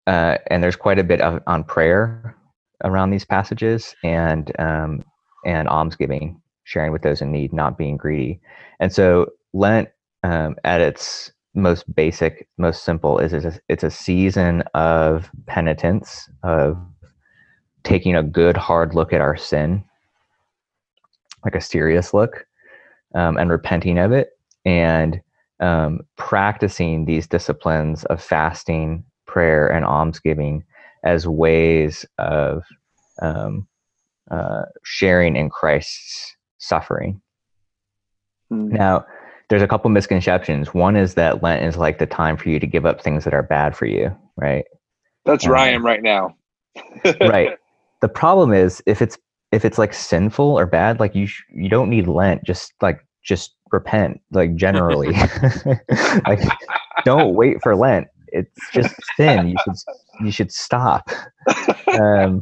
[0.07, 2.35] uh, and there's quite a bit of, on prayer
[2.83, 5.03] around these passages and um,
[5.45, 8.39] and almsgiving, sharing with those in need, not being greedy.
[8.79, 9.89] And so Lent,
[10.23, 16.29] um, at its most basic, most simple, is it's a, it's a season of penitence,
[16.43, 16.77] of
[17.83, 19.83] taking a good hard look at our sin,
[21.45, 22.45] like a serious look,
[23.15, 24.29] um, and repenting of it,
[24.65, 25.21] and
[25.59, 30.63] um, practicing these disciplines of fasting, prayer, and almsgiving
[31.03, 32.63] as ways of
[33.21, 33.67] um,
[34.31, 37.21] uh, sharing in Christ's suffering.
[38.49, 38.69] Hmm.
[38.69, 39.05] Now,
[39.49, 40.73] there's a couple misconceptions.
[40.73, 43.33] One is that Lent is like the time for you to give up things that
[43.33, 44.65] are bad for you, right?
[45.23, 46.35] That's where I Um, am right now.
[47.21, 47.57] right.
[48.01, 49.17] The problem is if it's
[49.51, 52.43] if it's like sinful or bad, like you sh- you don't need Lent.
[52.43, 55.13] Just like just repent, like generally.
[56.27, 56.39] like
[57.05, 58.07] don't wait for Lent.
[58.27, 59.49] It's just sin.
[59.49, 59.75] You should
[60.25, 61.09] you should stop.
[61.87, 62.41] Um,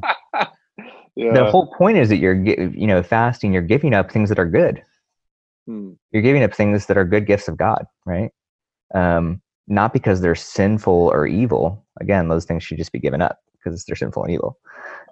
[1.16, 1.34] yeah.
[1.34, 3.54] the whole point is that you're you know fasting.
[3.54, 4.82] You're giving up things that are good.
[5.68, 5.92] Hmm.
[6.12, 8.32] You're giving up things that are good gifts of God, right?
[8.94, 11.86] Um, not because they're sinful or evil.
[12.02, 14.58] Again, those things should just be given up because they're sinful and evil.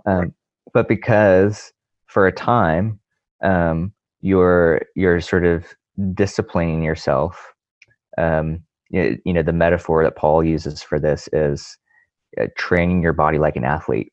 [0.05, 0.33] Um,
[0.73, 1.71] but because
[2.11, 2.99] for a time,
[3.41, 5.65] um, you're you're sort of
[6.13, 7.53] disciplining yourself.
[8.17, 11.77] Um, you, you know, the metaphor that Paul uses for this is
[12.39, 14.11] uh, training your body like an athlete.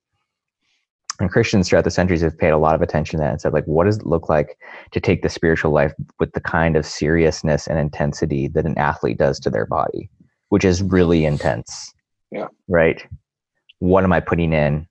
[1.21, 3.53] And Christians throughout the centuries have paid a lot of attention to that and said,
[3.53, 4.57] like, what does it look like
[4.93, 9.19] to take the spiritual life with the kind of seriousness and intensity that an athlete
[9.19, 10.09] does to their body,
[10.51, 11.93] which is really intense.
[12.31, 12.47] Yeah.
[12.69, 13.05] Right.
[13.81, 14.87] What am I putting in?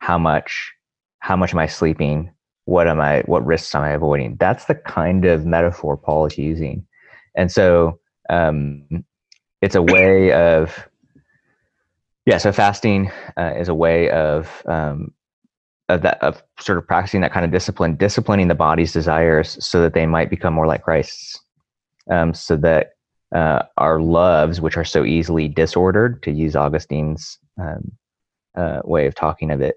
[0.00, 0.72] How much?
[1.20, 2.30] How much am I sleeping?
[2.70, 3.22] What am I?
[3.22, 4.36] What risks am I avoiding?
[4.38, 6.86] That's the kind of metaphor Paul is using,
[7.34, 9.04] and so um,
[9.60, 10.88] it's a way of
[12.26, 12.38] yeah.
[12.38, 15.12] So fasting uh, is a way of um,
[15.88, 19.80] of that of sort of practicing that kind of discipline, disciplining the body's desires so
[19.80, 21.40] that they might become more like Christ's,
[22.08, 22.90] um, so that
[23.34, 27.90] uh, our loves, which are so easily disordered, to use Augustine's um,
[28.56, 29.74] uh, way of talking of it,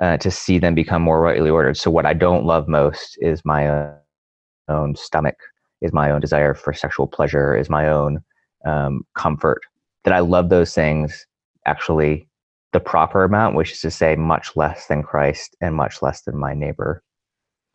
[0.00, 1.76] uh, to see them become more rightly ordered.
[1.76, 3.94] So what I don't love most is my own,
[4.68, 5.36] own stomach,
[5.82, 8.20] is my own desire for sexual pleasure, is my own
[8.64, 9.62] um, comfort.
[10.04, 11.26] That I love those things
[11.66, 12.26] actually
[12.72, 16.36] the proper amount, which is to say much less than Christ and much less than
[16.36, 17.02] my neighbor.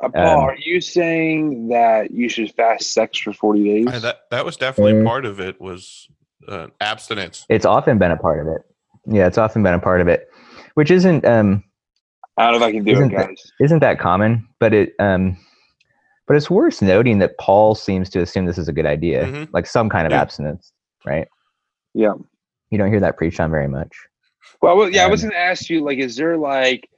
[0.04, 3.88] Uh, Paul, um, are you saying that you should fast sex for 40 days?
[3.88, 5.06] I, that that was definitely Mm.
[5.06, 6.08] part of it was
[6.48, 7.46] uh, abstinence.
[7.50, 8.62] It's often been a part of it.
[9.08, 10.30] Yeah, it's often been a part of it,
[10.74, 11.64] which isn't um,
[12.38, 13.52] I don't know if I can do Isn't it, that- guys.
[13.62, 15.38] isn't that common, but it um,
[16.28, 19.50] but it's worth noting that Paul seems to assume this is a good idea, Mhm.
[19.54, 20.22] like some kind of Yeah.
[20.22, 20.72] abstinence,
[21.06, 21.28] right?
[21.94, 22.14] Yeah.
[22.72, 23.92] You don't hear that preached on very much.
[24.62, 26.90] Well, well, yeah, I was Um, going to ask you, like, is there like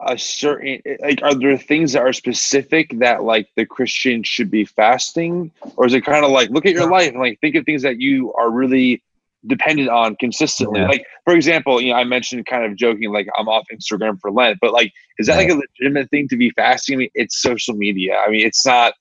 [0.00, 4.64] a certain, like, are there things that are specific that like the Christian should be
[4.66, 7.64] fasting, or is it kind of like look at your life and like think of
[7.64, 9.02] things that you are really
[9.46, 10.80] dependent on consistently?
[10.80, 10.88] Yeah.
[10.88, 14.30] Like, for example, you know, I mentioned kind of joking, like I'm off Instagram for
[14.30, 16.96] Lent, but like, is that like a legitimate thing to be fasting?
[16.96, 18.16] I mean, it's social media.
[18.16, 18.94] I mean, it's not.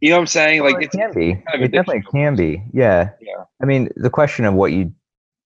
[0.00, 0.62] You know what I'm saying?
[0.62, 1.34] Like, Well, it can be.
[1.34, 2.62] kind of It definitely can be.
[2.72, 3.10] Yeah.
[3.20, 3.42] Yeah.
[3.60, 4.92] I mean, the question of what you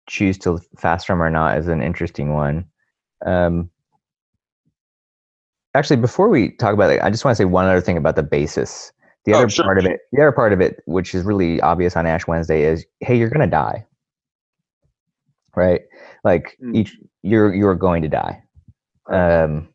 [0.08, 2.66] choose to fast from or not is an interesting one.
[3.24, 3.70] Um,
[5.74, 8.16] actually, before we talk about it, I just want to say one other thing about
[8.16, 8.92] the basis.
[9.24, 11.60] The Oh, other sure, part of it, the other part of it, which is really
[11.60, 13.86] obvious on Ash Wednesday, is hey, you're gonna die,
[15.56, 15.82] right?
[16.24, 16.76] Like Mm.
[16.76, 18.42] each, you're you're going to die.
[19.10, 19.68] Um,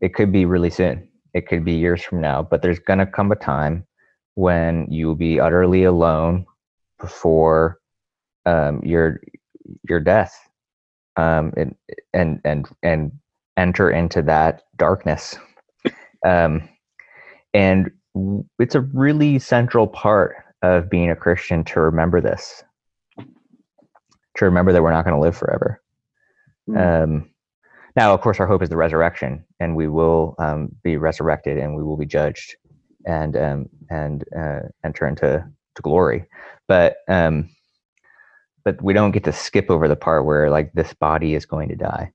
[0.00, 1.08] it could be really soon.
[1.34, 3.86] It could be years from now, but there's gonna come a time
[4.34, 6.46] when you will be utterly alone
[7.00, 7.78] before
[8.46, 9.20] um, your
[9.88, 10.48] your death,
[11.16, 11.74] um, and
[12.14, 13.12] and and and
[13.56, 15.36] enter into that darkness.
[16.26, 16.68] Um,
[17.54, 17.90] and
[18.58, 22.62] it's a really central part of being a Christian to remember this,
[24.38, 25.80] to remember that we're not going to live forever.
[26.68, 27.02] Mm.
[27.04, 27.30] Um,
[27.96, 31.74] now, of course, our hope is the resurrection, and we will um, be resurrected, and
[31.76, 32.56] we will be judged,
[33.06, 36.26] and um, and uh, enter into to glory.
[36.66, 37.50] But um,
[38.64, 41.68] but we don't get to skip over the part where like this body is going
[41.70, 42.12] to die.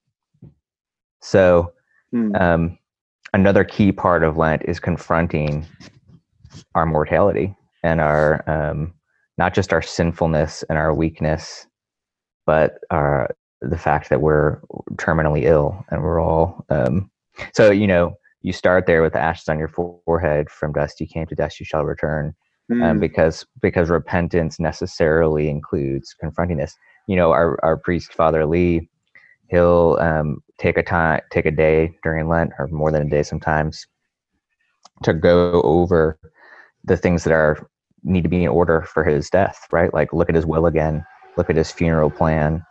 [1.20, 1.72] So
[2.14, 2.34] Hmm.
[2.36, 2.78] um,
[3.32, 5.66] another key part of Lent is confronting
[6.76, 8.94] our mortality and our um,
[9.36, 11.66] not just our sinfulness and our weakness,
[12.46, 14.60] but our the fact that we're
[14.96, 17.10] terminally ill and we're all um,
[17.54, 21.06] so you know you start there with the ashes on your forehead from dust you
[21.06, 22.34] came to dust you shall return
[22.70, 23.00] um, Mm.
[23.00, 26.74] because because repentance necessarily includes confronting this.
[27.06, 28.88] You know, our our priest Father Lee,
[29.50, 33.22] he'll um, take a time, take a day during Lent, or more than a day
[33.22, 33.86] sometimes,
[35.02, 36.18] to go over
[36.84, 37.68] the things that are
[38.02, 39.66] need to be in order for his death.
[39.70, 41.04] Right, like look at his will again,
[41.36, 42.62] look at his funeral plan,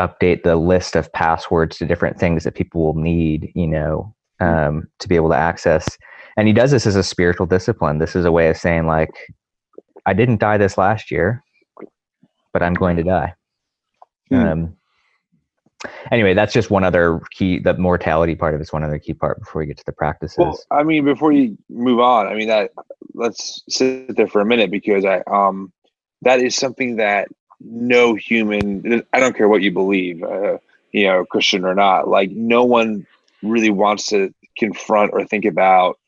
[0.00, 3.52] update the list of passwords to different things that people will need.
[3.54, 5.86] You know, um, to be able to access
[6.36, 9.10] and he does this as a spiritual discipline this is a way of saying like
[10.04, 11.42] i didn't die this last year
[12.52, 13.34] but i'm going to die
[14.28, 14.34] Hmm.
[14.34, 14.76] um
[16.10, 19.38] anyway that's just one other key the mortality part of it's one other key part
[19.38, 22.48] before we get to the practices Well, I mean, before you move on, I mean
[22.48, 22.72] that
[23.14, 25.72] let's sit there for a minute because I um
[26.22, 27.28] that is something that
[27.60, 30.58] no human i don't care what you believe uh,
[30.92, 33.06] you know christian or not like no one
[33.42, 35.98] really wants to confront or think about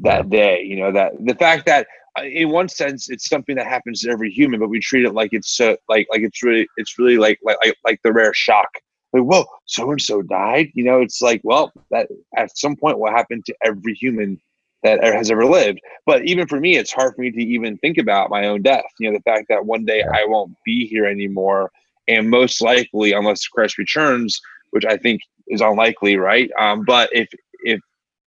[0.00, 1.86] that day you know that the fact that
[2.18, 5.14] uh, in one sense it's something that happens to every human but we treat it
[5.14, 8.34] like it's so like like it's really it's really like like like, like the rare
[8.34, 8.68] shock.
[9.12, 10.70] Like whoa so and so died?
[10.74, 14.40] You know it's like well that at some point will happen to every human
[14.82, 15.80] that has ever lived.
[16.06, 18.84] But even for me it's hard for me to even think about my own death.
[18.98, 21.70] You know the fact that one day i won't be here anymore
[22.06, 26.50] and most likely unless christ returns which i think is unlikely right?
[26.58, 27.28] Um, but if
[27.64, 27.80] if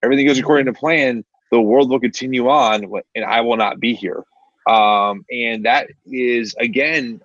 [0.03, 3.93] everything goes according to plan the world will continue on and i will not be
[3.93, 4.23] here.
[4.65, 7.19] Um, and that is again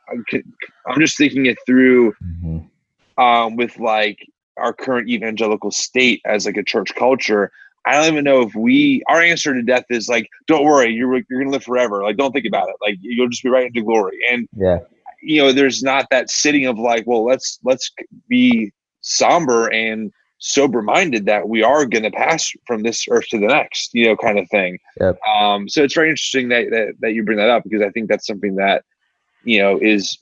[0.89, 3.23] i'm just thinking it through mm-hmm.
[3.23, 4.19] um, with like
[4.57, 7.53] our current evangelical state as like a church culture
[7.89, 11.17] I don't even know if we our answer to death is like, don't worry, you're
[11.29, 12.03] you're gonna live forever.
[12.03, 12.77] Like, don't think about it.
[12.83, 14.19] Like, you'll just be right into glory.
[14.31, 14.81] And yeah,
[15.23, 17.91] you know, there's not that sitting of like, well, let's let's
[18.29, 23.39] be somber and sober minded that we are going to pass from this earth to
[23.39, 24.79] the next, you know, kind of thing.
[25.01, 25.19] Yep.
[25.23, 28.09] Um, so it's very interesting that, that that you bring that up because I think
[28.09, 28.85] that's something that
[29.45, 30.19] you know is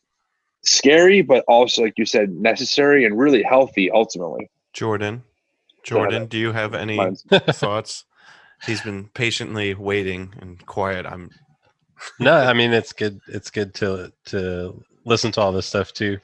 [0.65, 4.51] scary, but also, like you said, necessary and really healthy ultimately.
[4.73, 5.23] Jordan,
[5.87, 6.99] Jordan, do you have any
[7.51, 8.05] thoughts?
[8.67, 11.07] He's been patiently waiting and quiet.
[11.07, 11.31] I'm
[12.21, 13.21] no, I mean it's good.
[13.29, 16.19] It's good to to listen to all this stuff too.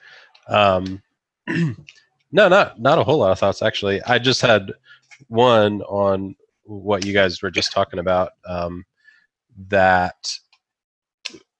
[0.48, 1.03] Um,
[1.48, 4.03] no, not not a whole lot of thoughts actually.
[4.03, 4.72] I just had
[5.29, 8.33] one on what you guys were just talking about.
[8.46, 8.85] Um,
[9.68, 10.38] that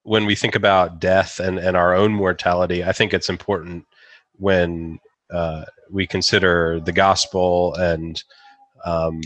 [0.03, 3.87] when we think about death and and our own mortality, I think it's important
[4.33, 4.99] when
[5.31, 8.25] uh, we consider the gospel and
[8.85, 9.21] um,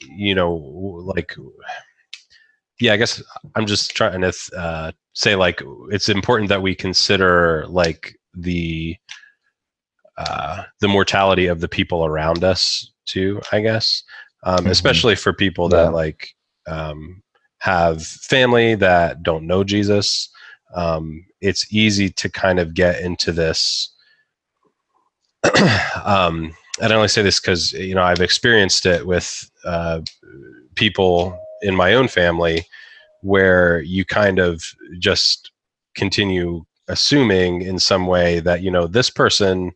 [0.00, 1.34] you know like
[2.80, 3.22] yeah i guess
[3.54, 8.96] i'm just trying to uh, say like it's important that we consider like the
[10.18, 14.02] uh, the mortality of the people around us too i guess
[14.44, 14.68] um, mm-hmm.
[14.68, 15.84] especially for people yeah.
[15.84, 16.28] that like
[16.66, 17.22] um,
[17.58, 20.28] have family that don't know jesus
[20.74, 23.95] um, it's easy to kind of get into this
[26.04, 30.00] um, I don't only say this because you know I've experienced it with uh,
[30.74, 32.64] people in my own family,
[33.22, 34.62] where you kind of
[34.98, 35.50] just
[35.94, 39.72] continue assuming in some way that you know this person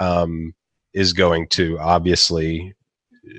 [0.00, 0.54] um,
[0.94, 2.74] is going to obviously
[3.28, 3.38] uh,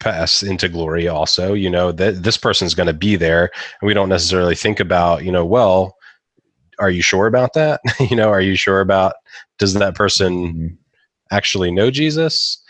[0.00, 3.50] pass into glory also you know that this person's going to be there.
[3.80, 5.97] And we don't necessarily think about you know well
[6.78, 7.80] are you sure about that?
[8.00, 9.14] You know are you sure about
[9.58, 10.74] does that person mm-hmm.
[11.30, 12.62] actually know jesus?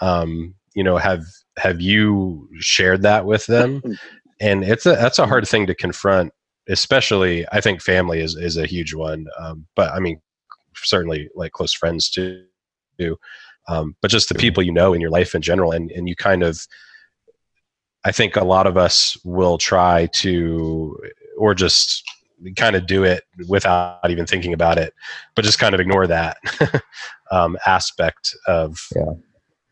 [0.00, 1.24] Um, you know have
[1.58, 3.82] have you shared that with them?
[4.40, 6.32] And it's a that's a hard thing to confront
[6.68, 10.20] especially i think family is is a huge one um, but i mean
[10.76, 12.44] certainly like close friends too
[13.68, 16.14] um, but just the people you know in your life in general and and you
[16.14, 16.66] kind of
[18.04, 20.96] i think a lot of us will try to
[21.36, 22.04] or just
[22.56, 24.92] kind of do it without even thinking about it,
[25.34, 26.38] but just kind of ignore that
[27.30, 29.12] um, aspect of yeah.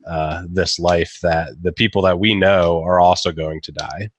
[0.07, 4.11] uh, this life that the people that we know are also going to die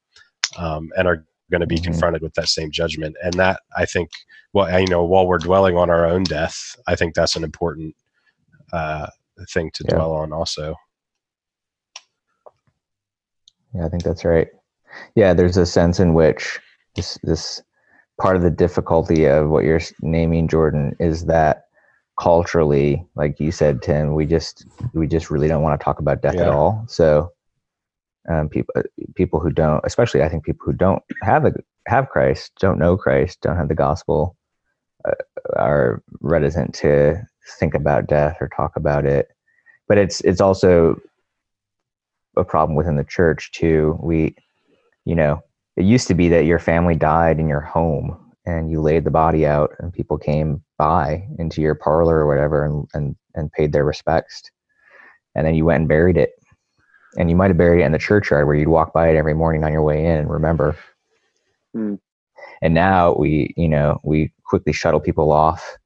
[0.57, 1.91] um, and are going to be mm-hmm.
[1.91, 3.15] confronted with that same judgment.
[3.23, 4.09] And that I think,
[4.53, 7.95] well, you know, while we're dwelling on our own death, I think that's an important
[8.73, 9.07] uh,
[9.49, 9.95] thing to yeah.
[9.95, 10.75] dwell on also.
[13.73, 14.47] Yeah, I think that's right.
[15.15, 16.59] Yeah, there's a sense in which
[16.95, 17.61] this this
[18.21, 21.65] part of the difficulty of what you're naming jordan is that
[22.19, 26.21] culturally like you said tim we just we just really don't want to talk about
[26.21, 26.41] death yeah.
[26.41, 26.85] at all.
[26.87, 27.31] So
[28.29, 28.75] um, people
[29.15, 31.53] people who don't especially i think people who don't have a
[31.87, 34.37] have christ don't know christ don't have the gospel
[35.05, 35.13] uh,
[35.55, 37.27] are reticent to
[37.59, 39.29] think about death or talk about it.
[39.87, 40.99] But it's it's also
[42.37, 43.97] a problem within the church too.
[44.01, 44.35] We
[45.05, 45.43] you know
[45.77, 49.11] it used to be that your family died in your home and you laid the
[49.11, 53.71] body out and people came by into your parlor or whatever and, and, and paid
[53.71, 54.41] their respects.
[55.35, 56.31] And then you went and buried it.
[57.17, 59.33] And you might have buried it in the churchyard where you'd walk by it every
[59.33, 60.75] morning on your way in and remember.
[61.75, 61.99] Mm.
[62.61, 65.77] And now we, you know, we quickly shuttle people off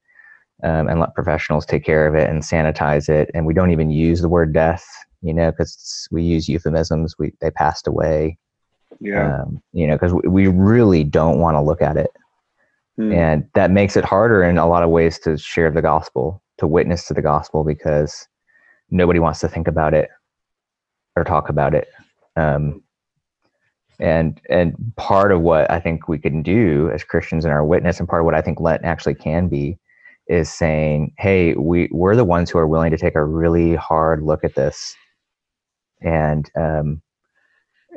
[0.64, 3.30] um, and let professionals take care of it and sanitize it.
[3.34, 4.86] And we don't even use the word death,
[5.22, 7.16] you know, because we use euphemisms.
[7.18, 8.38] We they passed away
[9.00, 9.42] yeah.
[9.42, 12.12] Um, you know, because we really don't want to look at it.
[12.98, 13.12] Hmm.
[13.12, 16.68] And that makes it harder in a lot of ways to share the gospel, to
[16.68, 18.28] witness to the gospel, because
[18.90, 20.10] nobody wants to think about it
[21.16, 21.90] or talk about it.
[22.36, 22.82] Um,
[24.00, 28.00] and and part of what I think we can do as Christians in our witness,
[28.00, 29.78] and part of what I think Lent actually can be,
[30.28, 34.22] is saying, "Hey, we we're the ones who are willing to take a really hard
[34.22, 34.96] look at this,
[36.02, 37.02] and um,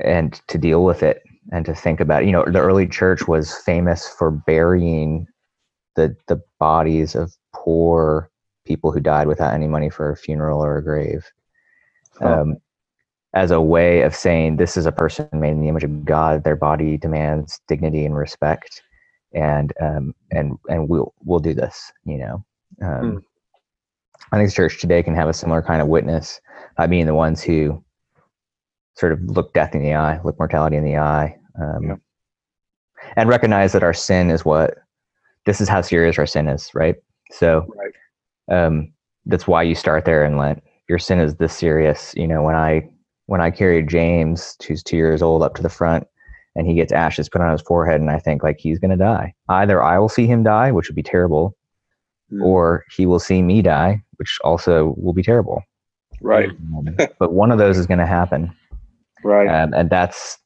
[0.05, 1.23] and to deal with it,
[1.53, 2.23] and to think about.
[2.23, 2.27] It.
[2.27, 5.27] You know, the early church was famous for burying
[5.97, 8.31] the the bodies of poor
[8.65, 11.31] people who died without any money for a funeral or a grave."
[12.21, 12.57] Um,
[13.35, 16.45] as a way of saying this is a person made in the image of God.
[16.45, 18.83] Their body demands dignity and respect,
[19.33, 21.93] and um, and and we'll we'll do this.
[22.05, 22.45] You know,
[22.83, 23.23] um, mm.
[24.33, 26.41] I think the church today can have a similar kind of witness
[26.77, 27.83] by being the ones who
[28.99, 31.95] sort of look death in the eye, look mortality in the eye, um, yeah.
[33.17, 34.75] and recognize that our sin is what
[35.47, 36.71] this is how serious our sin is.
[36.75, 36.97] Right.
[37.31, 37.67] So.
[37.77, 38.65] Right.
[38.67, 38.93] Um,
[39.27, 40.63] that's why you start there and Lent.
[40.89, 42.15] Your sin is this serious.
[42.17, 42.89] You know, when I
[43.27, 46.07] when I carried James, who's two years old, up to the front
[46.59, 48.97] and he gets ashes put on his forehead, and I think like he's going to
[48.97, 49.33] die.
[49.49, 51.57] Either I will see him die, which would be terrible,
[52.33, 52.43] mm.
[52.43, 55.63] or he will see me die, which also will be terrible.
[56.21, 56.51] Right.
[57.21, 58.53] But one of those is going to happen.
[59.25, 59.49] Right.
[59.49, 60.39] Um, and that's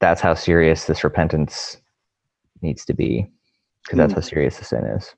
[0.00, 1.78] that's how serious this repentance
[2.62, 3.26] needs to be,
[3.84, 4.00] because mm.
[4.00, 5.14] that's how serious the sin is.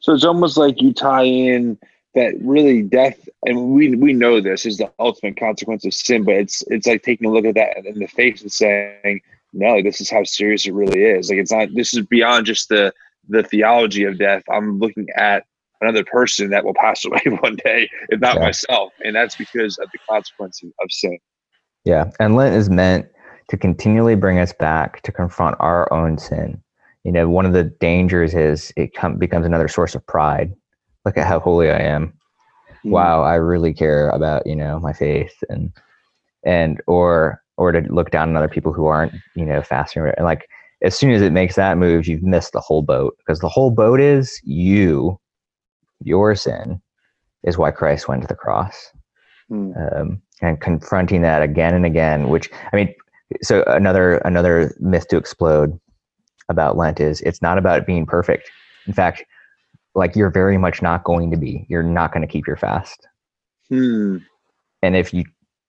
[0.00, 1.78] So it's almost like you tie in
[2.14, 6.34] that really death and we we know this is the ultimate consequence of sin but
[6.34, 9.20] it's it's like taking a look at that in the face and saying
[9.52, 12.68] no this is how serious it really is like it's not this is beyond just
[12.68, 12.92] the
[13.28, 15.44] the theology of death i'm looking at
[15.82, 18.42] another person that will pass away one day if not yeah.
[18.42, 21.18] myself and that's because of the consequences of sin
[21.90, 23.06] yeah and lent is meant
[23.48, 26.62] to continually bring us back to confront our own sin
[27.04, 30.52] you know one of the dangers is it com- becomes another source of pride
[31.04, 32.12] look at how holy I am.
[32.84, 32.90] Mm.
[32.90, 35.72] Wow, I really care about, you know, my faith and
[36.44, 40.24] and or or to look down on other people who aren't, you know, fasting and
[40.24, 40.46] like
[40.82, 43.70] as soon as it makes that move, you've missed the whole boat because the whole
[43.70, 45.20] boat is you,
[46.02, 46.80] your sin
[47.44, 48.90] is why Christ went to the cross.
[49.50, 50.00] Mm.
[50.00, 52.94] Um, and confronting that again and again, which I mean,
[53.42, 55.78] so another another myth to explode
[56.48, 58.50] about Lent is it's not about being perfect.
[58.86, 59.24] In fact,
[59.94, 63.06] like you're very much not going to be you're not going to keep your fast
[63.68, 64.18] hmm.
[64.82, 65.24] and if you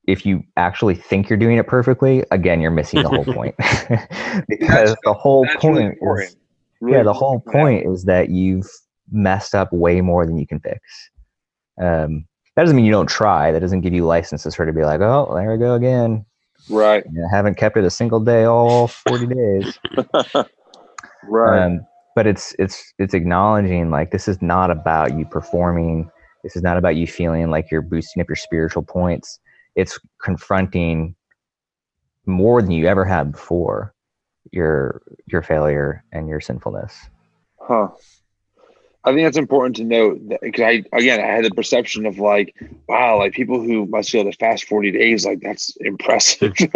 [0.08, 3.56] if you actually think you're doing it perfectly again you're missing the whole point
[4.48, 6.36] because the whole point really is,
[6.82, 7.92] really yeah the whole point yeah.
[7.92, 8.70] is that you've
[9.12, 11.10] messed up way more than you can fix
[11.82, 12.26] um,
[12.56, 13.52] that doesn't mean you don't try.
[13.52, 16.26] That doesn't give you license to sort of be like oh there we go again.
[16.70, 17.04] Right.
[17.12, 19.80] You know, haven't kept it a single day all 40 days.
[21.24, 21.66] Right.
[21.66, 21.86] Um,
[22.16, 26.10] but it's it's it's acknowledging like this is not about you performing.
[26.44, 29.40] This is not about you feeling like you're boosting up your spiritual points.
[29.76, 31.16] It's confronting
[32.26, 33.94] more than you ever had before
[34.52, 37.10] your your failure and your sinfulness.
[37.60, 37.90] Huh
[39.04, 42.56] i think that's important to note because i again i had the perception of like
[42.88, 46.54] wow like people who must be able to fast 40 days like that's impressive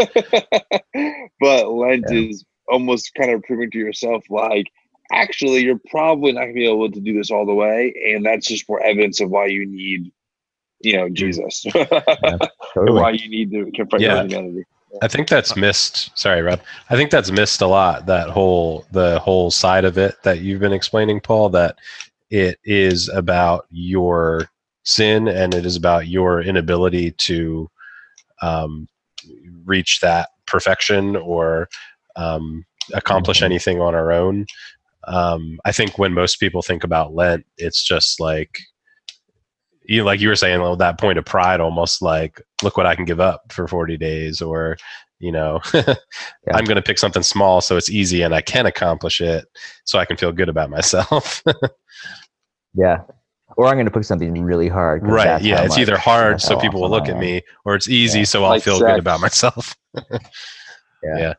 [1.40, 2.30] but lent yeah.
[2.30, 4.68] is almost kind of proving to yourself like
[5.12, 8.26] actually you're probably not going to be able to do this all the way and
[8.26, 10.12] that's just more evidence of why you need
[10.82, 12.38] you know jesus yeah,
[12.74, 13.00] totally.
[13.02, 14.16] why you need to confront yeah.
[14.16, 14.66] your humanity
[15.02, 16.18] I think that's missed.
[16.18, 16.62] Sorry, Rob.
[16.90, 18.06] I think that's missed a lot.
[18.06, 21.50] That whole the whole side of it that you've been explaining, Paul.
[21.50, 21.78] That
[22.30, 24.50] it is about your
[24.84, 27.70] sin and it is about your inability to
[28.42, 28.88] um,
[29.64, 31.68] reach that perfection or
[32.16, 33.46] um, accomplish mm-hmm.
[33.46, 34.46] anything on our own
[35.08, 38.60] um, I think when most people think about Lent, it's just like
[39.88, 42.96] you like you were saying well, that point of pride almost like look what I
[42.96, 44.78] can give up for 40 days or
[45.20, 45.96] you know yeah.
[46.54, 49.46] I'm going to pick something small so it's easy and I can accomplish it
[49.86, 51.42] so I can feel good about myself.
[52.74, 53.02] yeah.
[53.58, 55.08] Or I'm going to pick something really hard.
[55.08, 55.42] Right.
[55.42, 55.62] Yeah.
[55.62, 58.26] It's much, either hard so people will look at me or it's easy yeah.
[58.26, 58.92] so I'll like feel sex.
[58.92, 59.76] good about myself.
[61.04, 61.18] yeah.
[61.18, 61.34] yeah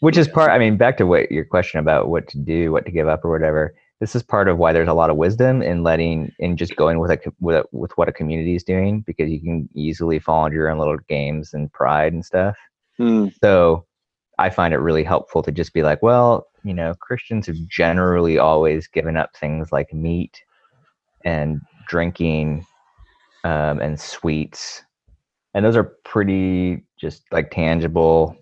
[0.00, 2.84] which is part i mean back to what your question about what to do what
[2.84, 5.62] to give up or whatever this is part of why there's a lot of wisdom
[5.62, 9.00] in letting in just going with a with, a, with what a community is doing
[9.02, 12.56] because you can easily fall into your own little games and pride and stuff.
[13.00, 13.34] Mm.
[13.42, 13.84] so
[14.38, 18.38] i find it really helpful to just be like well you know christians have generally
[18.38, 20.44] always given up things like meat
[21.24, 22.64] and drinking
[23.44, 24.82] um, and sweets.
[25.54, 28.36] And those are pretty just like tangible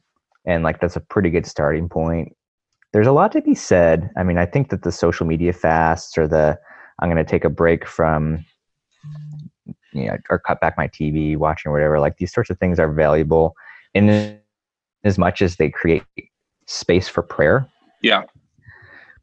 [0.44, 2.34] and like that's a pretty good starting point
[2.92, 6.16] there's a lot to be said i mean i think that the social media fasts
[6.16, 6.58] or the
[7.00, 8.44] i'm going to take a break from
[9.92, 12.78] you know or cut back my tv watching or whatever like these sorts of things
[12.78, 13.54] are valuable
[13.94, 14.38] in
[15.04, 16.04] as much as they create
[16.66, 17.66] space for prayer.
[18.02, 18.24] Yeah.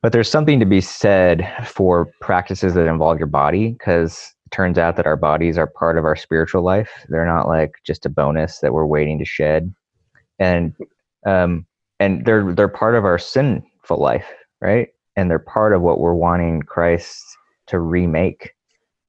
[0.02, 4.78] But there's something to be said for practices that involve your body because it turns
[4.78, 6.90] out that our bodies are part of our spiritual life.
[7.10, 9.74] They're not like just a bonus that we're waiting to shed.
[10.38, 10.74] And
[11.26, 11.66] um
[12.00, 14.28] and they're they're part of our sinful life,
[14.62, 14.90] right?
[15.16, 17.24] And they're part of what we're wanting Christ
[17.68, 18.54] to remake.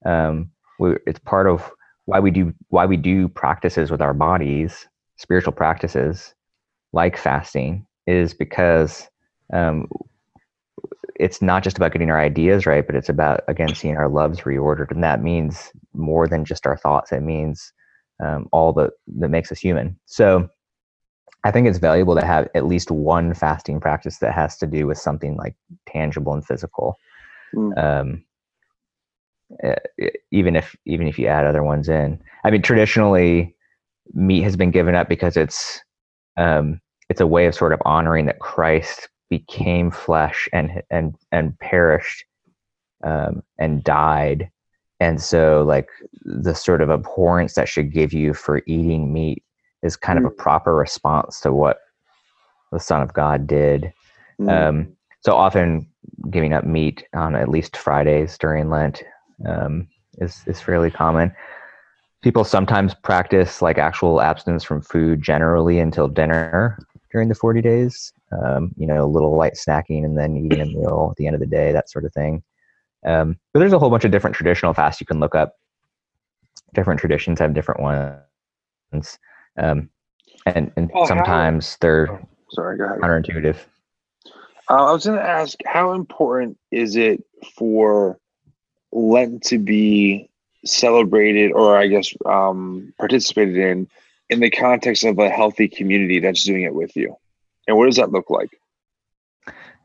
[0.05, 1.70] Um we, it's part of
[2.07, 6.34] why we do why we do practices with our bodies, spiritual practices
[6.93, 9.09] like fasting is because
[9.53, 9.88] um,
[11.16, 14.41] it's not just about getting our ideas right, but it's about again seeing our loves
[14.41, 17.12] reordered, and that means more than just our thoughts.
[17.12, 17.72] It means
[18.24, 19.99] um, all that that makes us human.
[20.07, 20.49] So,
[21.45, 24.86] I think it's valuable to have at least one fasting practice that has to do
[24.86, 25.55] with something like
[25.86, 26.97] tangible and physical.
[27.55, 27.78] Mm.
[27.78, 28.24] Um,
[30.30, 33.57] even if even if you add other ones in, I mean, traditionally,
[34.12, 35.80] meat has been given up because it's
[36.36, 41.59] um, it's a way of sort of honoring that Christ became flesh and and and
[41.59, 42.24] perished
[43.03, 44.51] um, and died
[45.01, 45.88] and so like
[46.22, 49.43] the sort of abhorrence that should give you for eating meat
[49.83, 50.26] is kind mm.
[50.26, 50.39] of a mm.
[50.39, 51.78] proper response to what
[52.72, 53.93] the son of god did
[54.41, 54.51] mm.
[54.51, 55.87] um, so often
[56.31, 59.03] giving up meat on at least fridays during lent
[59.47, 61.33] um, is is fairly common
[62.22, 66.78] people sometimes practice like actual abstinence from food generally until dinner
[67.11, 68.12] during the 40 days.
[68.33, 71.35] Um, you know, a little light snacking and then eating a meal at the end
[71.35, 72.43] of the day, that sort of thing.
[73.05, 75.57] Um, but there's a whole bunch of different traditional fasts you can look up.
[76.74, 79.18] Different traditions have different ones.
[79.59, 79.91] Um,
[80.47, 83.01] and and oh, sometimes how, they're oh, sorry, go ahead.
[83.01, 83.57] counterintuitive.
[84.69, 87.25] Uh, I was going to ask, how important is it
[87.57, 88.19] for
[88.93, 90.31] Lent to be
[90.65, 93.89] celebrated, or I guess um, participated in,
[94.29, 97.17] in the context of a healthy community that's doing it with you?
[97.67, 98.51] And what does that look like?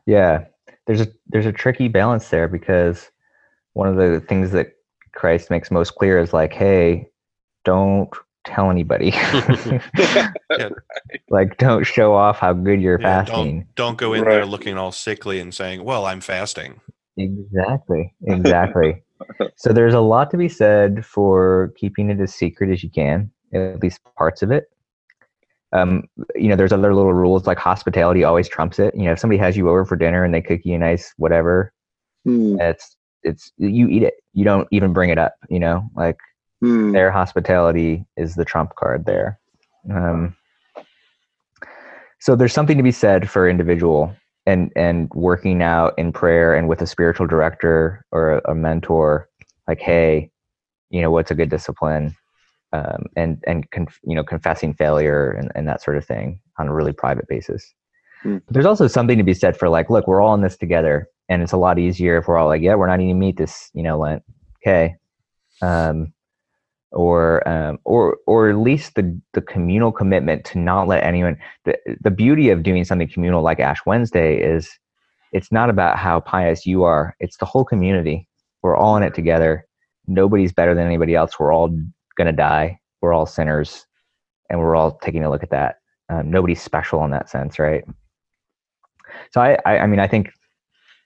[0.06, 0.44] Yeah,
[0.86, 3.10] there's a there's a tricky balance there because
[3.72, 4.72] one of the things that
[5.12, 7.08] Christ makes most clear is like, hey,
[7.64, 8.08] don't
[8.46, 9.10] tell anybody.
[9.14, 10.20] yeah.
[11.28, 13.60] Like, don't show off how good you're yeah, fasting.
[13.60, 14.34] Don't, don't go in right.
[14.34, 16.80] there looking all sickly and saying, "Well, I'm fasting."
[17.16, 18.14] Exactly.
[18.26, 19.02] Exactly.
[19.56, 23.30] so there's a lot to be said for keeping it as secret as you can
[23.54, 24.64] at least parts of it.
[25.72, 28.94] Um, you know, there's other little rules like hospitality always trumps it.
[28.94, 31.12] You know, if somebody has you over for dinner and they cook you a nice
[31.16, 31.72] whatever,
[32.26, 32.60] mm.
[32.60, 34.14] it's it's you eat it.
[34.32, 35.34] You don't even bring it up.
[35.48, 36.18] You know, like
[36.62, 36.92] mm.
[36.92, 39.38] their hospitality is the trump card there.
[39.90, 40.36] Um,
[42.20, 44.14] so there's something to be said for individual
[44.46, 49.28] and and working out in prayer and with a spiritual director or a, a mentor.
[49.68, 50.30] Like, hey,
[50.90, 52.14] you know, what's a good discipline?
[52.72, 56.68] um, and and conf, you know confessing failure and, and that sort of thing on
[56.68, 57.74] a really private basis.
[58.24, 58.42] Mm.
[58.48, 61.42] There's also something to be said for like, look, we're all in this together, and
[61.42, 63.82] it's a lot easier if we're all like, yeah, we're not eating meat this you
[63.82, 64.22] know Lent,
[64.60, 64.96] okay,
[65.62, 66.12] um,
[66.92, 71.36] or um, or or at least the the communal commitment to not let anyone.
[71.64, 74.70] The the beauty of doing something communal like Ash Wednesday is
[75.32, 78.28] it's not about how pious you are; it's the whole community.
[78.62, 79.66] We're all in it together.
[80.06, 81.38] Nobody's better than anybody else.
[81.38, 81.76] We're all
[82.18, 82.78] to die.
[83.00, 83.86] We're all sinners,
[84.50, 85.76] and we're all taking a look at that.
[86.08, 87.84] Um, nobody's special in that sense, right?
[89.32, 90.32] So I, I, I, mean, I think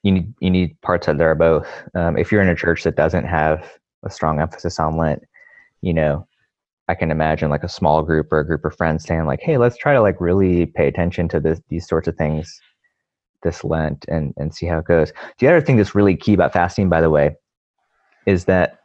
[0.03, 1.69] you need you need parts of there both.
[1.95, 3.71] Um, if you're in a church that doesn't have
[4.05, 5.23] a strong emphasis on Lent,
[5.83, 6.27] you know,
[6.89, 9.59] I can imagine like a small group or a group of friends saying like, "Hey,
[9.59, 12.61] let's try to like really pay attention to this these sorts of things
[13.43, 16.53] this Lent and and see how it goes." The other thing that's really key about
[16.53, 17.37] fasting, by the way,
[18.27, 18.81] is that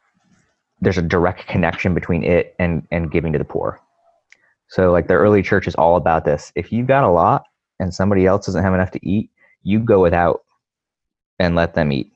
[0.81, 3.79] there's a direct connection between it and and giving to the poor.
[4.67, 6.51] So like the early church is all about this.
[6.55, 7.43] If you've got a lot
[7.79, 9.29] and somebody else doesn't have enough to eat,
[9.63, 10.41] you go without
[11.39, 12.11] and let them eat.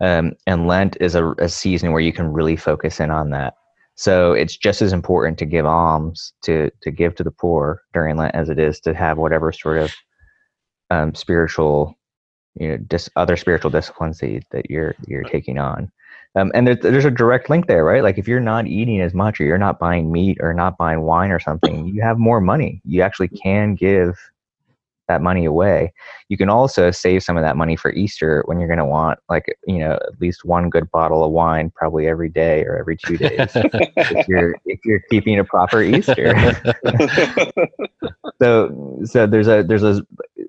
[0.00, 3.54] Um, and Lent is a, a season where you can really focus in on that.
[3.96, 8.16] So it's just as important to give alms to to give to the poor during
[8.16, 9.94] Lent as it is to have whatever sort of
[10.90, 11.94] um, spiritual,
[12.58, 15.90] you know, dis- other spiritual disciplines that, you, that you're you're taking on.
[16.36, 18.02] Um, and there's, there's a direct link there, right?
[18.02, 21.02] Like if you're not eating as much or you're not buying meat or not buying
[21.02, 22.82] wine or something, you have more money.
[22.84, 24.18] You actually can give
[25.08, 25.92] that money away.
[26.28, 29.18] You can also save some of that money for Easter when you're going to want
[29.28, 32.96] like, you know, at least one good bottle of wine probably every day or every
[32.96, 36.34] two days if you're if you're keeping a proper Easter.
[38.40, 40.04] so so there's a there's a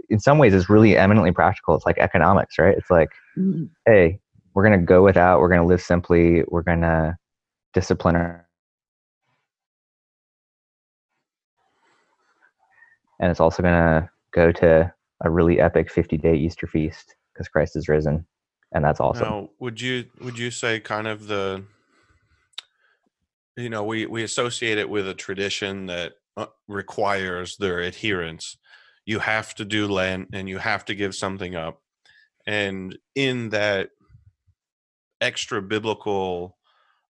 [0.10, 1.76] in some ways it's really eminently practical.
[1.76, 2.78] It's like economics, right?
[2.78, 3.70] It's like, mm.
[3.86, 4.20] hey,
[4.54, 7.18] we're going to go without we're going to live simply we're going to
[7.74, 8.46] discipline our
[13.20, 17.48] and it's also going to go to a really epic 50 day Easter feast because
[17.48, 18.26] Christ is risen,
[18.74, 19.28] and that's awesome.
[19.28, 21.64] Now, would you would you say kind of the
[23.56, 28.58] you know we we associate it with a tradition that uh, requires their adherence.
[29.06, 31.82] You have to do Lent and you have to give something up,
[32.46, 33.90] and in that
[35.22, 36.58] extra biblical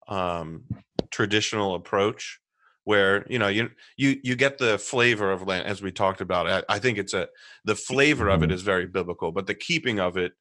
[0.07, 0.65] um,
[1.09, 2.39] traditional approach
[2.85, 6.47] where you know you you you get the flavor of Lent as we talked about.
[6.49, 7.27] I, I think it's a
[7.65, 8.61] the flavor of it Mhm.
[8.61, 10.33] very biblical, but the keeping of it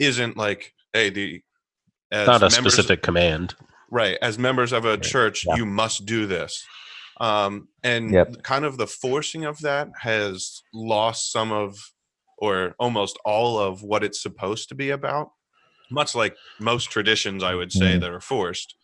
[0.00, 1.42] isn't like hey the
[2.10, 3.54] as Not a specific command.
[3.90, 5.56] right as members of a church Yeah.
[5.56, 6.64] you must do this
[7.20, 8.42] um and Yep.
[8.42, 11.92] kind of the forcing of that has lost some of
[12.38, 15.30] or almost all of what it's supposed to be about
[15.90, 18.00] much like most traditions i would say Mhm.
[18.00, 18.74] that are forced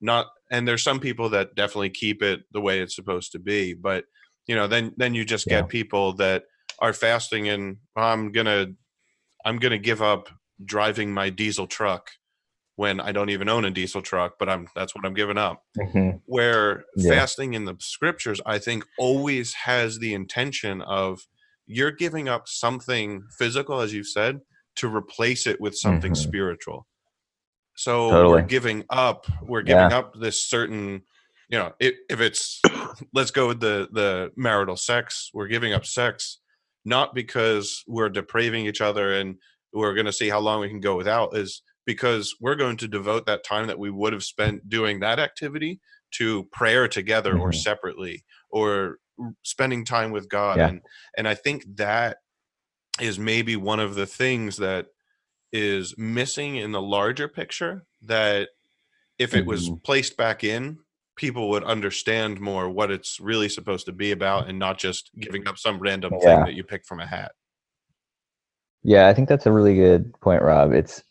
[0.00, 3.74] not and there's some people that definitely keep it the way it's supposed to be
[3.74, 4.04] but
[4.46, 5.68] you know then then you just get Yeah.
[5.68, 6.44] people that
[6.80, 8.66] are fasting and i'm gonna
[9.44, 10.28] i'm gonna give up
[10.64, 12.10] driving my diesel truck
[12.76, 15.62] when i don't even own a diesel truck but i'm that's what i'm giving up
[15.78, 16.20] Mhm.
[16.26, 17.10] where Yeah.
[17.14, 21.20] fasting in the scriptures i think always has the intention of
[21.66, 24.40] you're giving up something physical as you've said
[24.76, 26.16] to replace it with something Mhm.
[26.16, 26.86] spiritual
[27.80, 29.98] so we're giving up we're giving Yeah.
[29.98, 31.02] up this certain
[31.48, 32.60] you know if, if it's
[33.14, 36.40] let's go with the the marital sex we're giving up sex
[36.84, 39.36] not because we're depraving each other and
[39.72, 42.88] we're going to see how long we can go without is because we're going to
[42.88, 45.80] devote that time that we would have spent doing that activity
[46.12, 47.62] to prayer together or Mhm.
[47.62, 48.98] separately or
[49.42, 50.68] spending time with God Yeah.
[50.68, 50.80] and
[51.16, 52.18] and I think that
[53.00, 54.86] is maybe one of the things that
[55.52, 58.48] is missing in the larger picture that
[59.18, 59.82] if it was Mhm.
[59.82, 60.78] placed back in
[61.16, 65.46] people would understand more what it's really supposed to be about and not just giving
[65.46, 67.32] up some random thing that you pick from a hat
[68.82, 70.72] Yeah, I think that's a really good point, Rob.
[70.72, 71.02] It's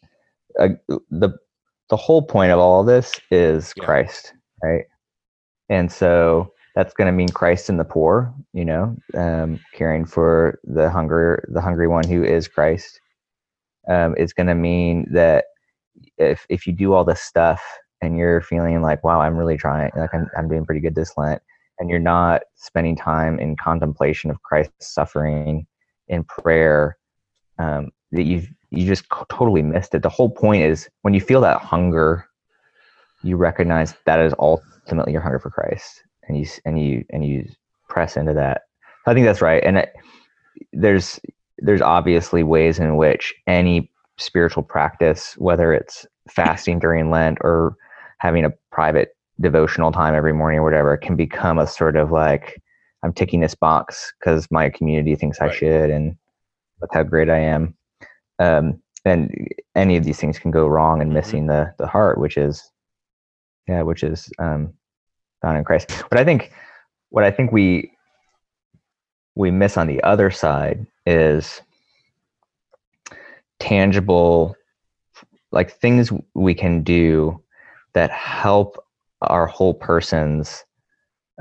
[0.59, 0.69] uh,
[1.11, 1.37] the
[1.89, 3.85] the whole point of all this is Yeah.
[3.85, 4.33] Christ,
[4.63, 4.85] right?
[5.69, 10.59] And so that's going to mean Christ in the poor, you know, um, caring for
[10.63, 12.99] the hunger, the hungry one who is Christ.
[13.89, 15.45] Um, it's going to mean that
[16.17, 17.61] if if you do all this stuff
[18.01, 21.17] and you're feeling like, wow, I'm really trying, like I'm I'm doing pretty good this
[21.17, 21.41] Lent,
[21.79, 25.65] and you're not spending time in contemplation of Christ's suffering
[26.07, 26.97] in prayer
[27.57, 30.03] um, that you've you just totally missed it.
[30.03, 32.27] The whole point is when you feel that hunger,
[33.23, 37.47] you recognize that is ultimately your hunger for Christ, and you and you and you
[37.87, 38.61] press into that.
[39.07, 39.93] I think that's right, and it,
[40.71, 41.19] there's
[41.61, 47.75] there's obviously ways in which any spiritual practice, whether it's fasting during Lent or
[48.19, 52.61] having a private devotional time every morning or whatever, can become a sort of like
[53.03, 56.17] I'm ticking this box because my community thinks I should, and
[56.81, 57.75] look how great I am.
[58.39, 59.33] Um, and
[59.75, 61.13] any of these things can go wrong and Mhm.
[61.13, 62.69] missing the the heart, which is,
[63.67, 64.73] yeah, which is um,
[65.41, 66.03] found in Christ.
[66.09, 66.51] But I think
[67.09, 67.91] what I think we
[69.35, 71.61] we miss on the other side is
[73.59, 74.55] tangible,
[75.51, 77.41] like things we can do
[77.93, 78.83] that help
[79.21, 80.63] our whole person's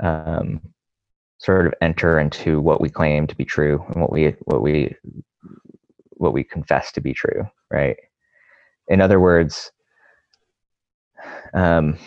[0.01, 0.59] um,
[1.37, 4.95] sort of enter into what we claim to be true and what we what we
[6.11, 7.97] what we confess to be true right?
[8.87, 9.71] In other words
[11.53, 11.97] um,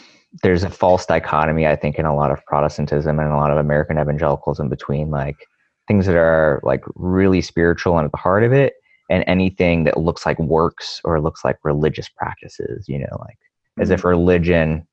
[0.43, 3.59] there's a false dichotomy i think in a lot of protestantism and a lot of
[3.59, 5.47] american evangelicalism between like
[5.89, 8.75] things that are like really spiritual and at the heart of it
[9.11, 13.39] and anything that looks like works or looks like religious practices you know like
[13.79, 14.87] as if religion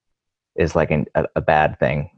[0.56, 2.10] is like an, a, a bad thing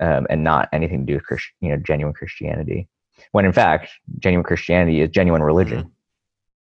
[0.00, 2.88] um, and not anything to do with Christ, you know genuine Christianity.
[3.32, 5.90] When in fact, genuine Christianity is genuine religion,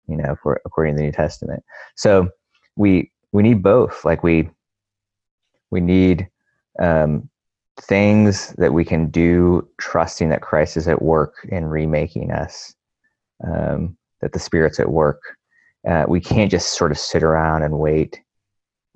[0.08, 1.64] you know, for, according to the New Testament.
[1.96, 2.30] So
[2.76, 4.06] we we need both.
[4.06, 4.50] Like we
[5.72, 6.28] we need
[6.80, 7.30] um,
[7.82, 12.74] things that we can do, trusting that Christ is at work in remaking us,
[13.46, 15.22] um, that the Spirit's at work.
[15.88, 18.22] Uh, we can't just sort of sit around and wait,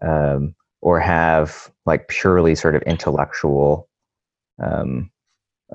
[0.01, 3.89] um, or have like purely sort of intellectual
[4.63, 5.11] um,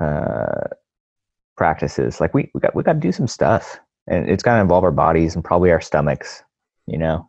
[0.00, 0.68] uh,
[1.56, 2.20] practices.
[2.20, 4.84] Like we we got we got to do some stuff, and it's got to involve
[4.84, 6.42] our bodies and probably our stomachs.
[6.86, 7.28] You know.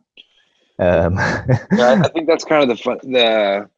[0.78, 1.14] Um,
[1.72, 2.98] Yeah, I, think that's kind of the fun.
[3.02, 3.68] The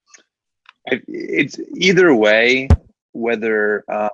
[1.09, 2.69] it's either way,
[3.13, 4.11] whether um,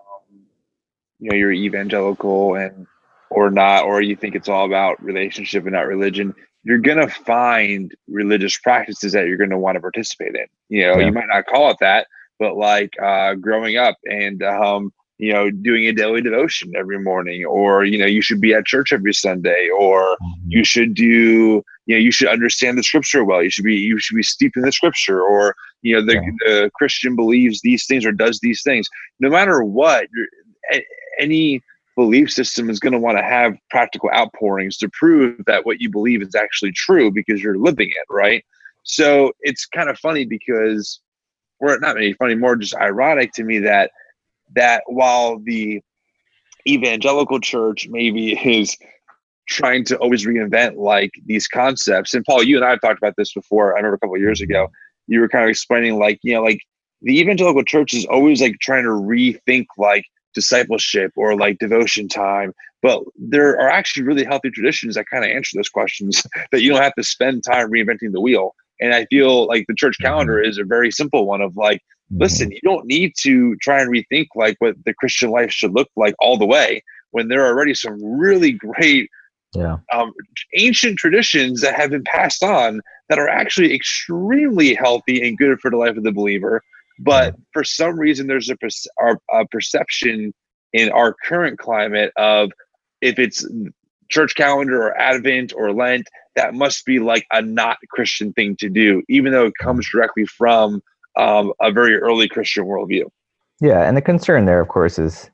[1.18, 2.86] you know you're evangelical and
[3.30, 6.34] or not, or you think it's all about relationship and not religion.
[6.64, 10.46] You're gonna find religious practices that you're gonna want to participate in.
[10.68, 11.06] You know, Yeah.
[11.06, 12.06] you might not call it that,
[12.38, 14.92] but like uh, growing up and um,
[15.22, 18.66] you know doing a daily devotion every morning or you know you should be at
[18.66, 20.50] church every sunday or Mm-hmm.
[20.50, 23.42] you should do you know you should understand the scripture well.
[23.42, 26.14] You should be you should be steeped in the scripture or you know the,
[26.44, 28.86] the christian believes these things or does these things.
[29.20, 30.06] No matter what
[31.18, 31.60] any
[31.96, 35.90] belief system is going to want to have practical outpourings to prove that what you
[35.90, 38.44] believe is actually true because you're living it right?
[38.84, 41.00] So it's kind of funny because
[41.60, 43.90] or not maybe funny more just ironic to me that
[44.54, 45.80] that while the
[46.66, 48.76] evangelical church maybe is
[49.48, 53.14] trying to always reinvent like these concepts and paul you and i have talked about
[53.16, 54.68] this before i remember a couple of years ago
[55.08, 56.60] you were kind of explaining like you know like
[57.02, 62.52] the evangelical church is always like trying to rethink like discipleship or like devotion time
[62.80, 66.70] but there are actually really healthy traditions that kind of answer those questions that you
[66.72, 70.40] don't have to spend time reinventing the wheel and i feel like the church calendar
[70.40, 72.01] is a very simple one of like Mm-hmm.
[72.18, 75.88] Listen you don't need to try and rethink like what the christian life should look
[75.96, 76.82] like all the way
[77.12, 79.08] when there are already some really great
[79.54, 79.76] Yeah.
[79.92, 80.12] um,
[80.58, 85.70] ancient traditions that have been passed on that are actually extremely healthy and good for
[85.70, 86.62] the life of the believer.
[86.98, 90.32] But for some reason there's a, perce- our- a perception
[90.72, 92.50] in our current climate of
[93.02, 93.46] if it's
[94.08, 98.68] church calendar or advent or lent that must be like a not christian thing to
[98.68, 100.80] do even though it comes directly from
[101.16, 103.04] um, a very early christian worldview
[103.60, 105.30] Yeah, and the concern there, of course, is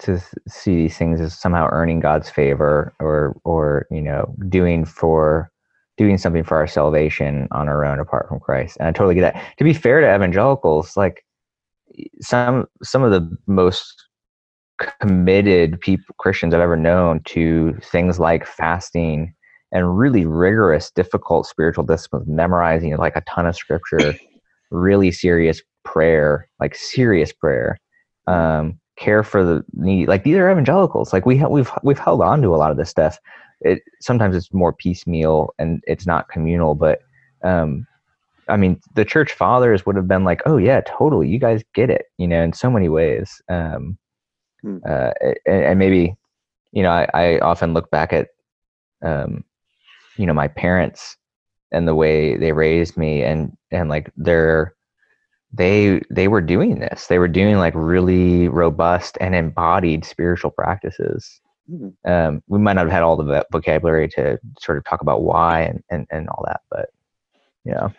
[0.00, 5.50] to see these things as somehow earning God's favor, or or you know, doing for
[5.98, 8.78] doing something for our salvation on our own apart from Christ.
[8.80, 9.54] And I totally get that.
[9.58, 11.24] To be fair to evangelicals, like
[12.22, 14.02] some some of the most
[15.00, 19.34] committed people Christians I've ever known to things like fasting
[19.72, 24.14] and really rigorous, difficult spiritual disciplines, memorizing like a ton of scripture,
[24.72, 27.78] really serious prayer, like serious prayer,
[28.26, 30.06] um, care for the needy.
[30.06, 31.12] Like these are evangelicals.
[31.12, 33.18] Like we ha- we've we've held on to a lot of this stuff.
[33.60, 37.00] It sometimes it's more piecemeal and it's not communal, but
[37.44, 37.86] um,
[38.48, 41.90] I mean, the church fathers would have been like, "Oh yeah, totally, you guys get
[41.90, 43.40] it," you know, in so many ways.
[43.48, 43.98] Um,
[44.62, 44.78] Hmm.
[44.88, 45.10] uh,
[45.44, 46.14] and, and maybe,
[46.72, 48.28] you know, I, I often look back at,
[49.02, 49.44] um,
[50.16, 51.16] you know, my parents
[51.72, 54.74] and the way they raised me, and and like they're
[55.52, 57.06] they they were doing this.
[57.06, 61.40] They were doing like really robust and embodied spiritual practices.
[61.70, 61.94] Mhm.
[62.04, 65.62] Um, we might not have had all the vocabulary to sort of talk about why
[65.62, 66.90] and, and, and all that, but
[67.64, 67.90] yeah.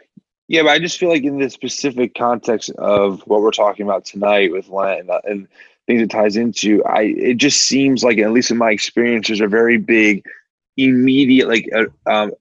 [0.50, 4.04] Yeah, but I just feel like in the specific context of what we're talking about
[4.04, 5.48] tonight with Lent and, uh, and
[5.88, 9.42] things it ties into, I it just seems like, at least in my experience, there's
[9.42, 10.26] a very big,
[10.76, 12.32] immediate like uh, um,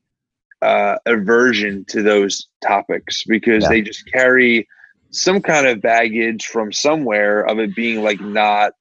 [0.62, 3.68] uh, aversion to those topics because Yeah.
[3.70, 4.68] they just carry
[5.10, 8.72] some kind of baggage from somewhere of it being like not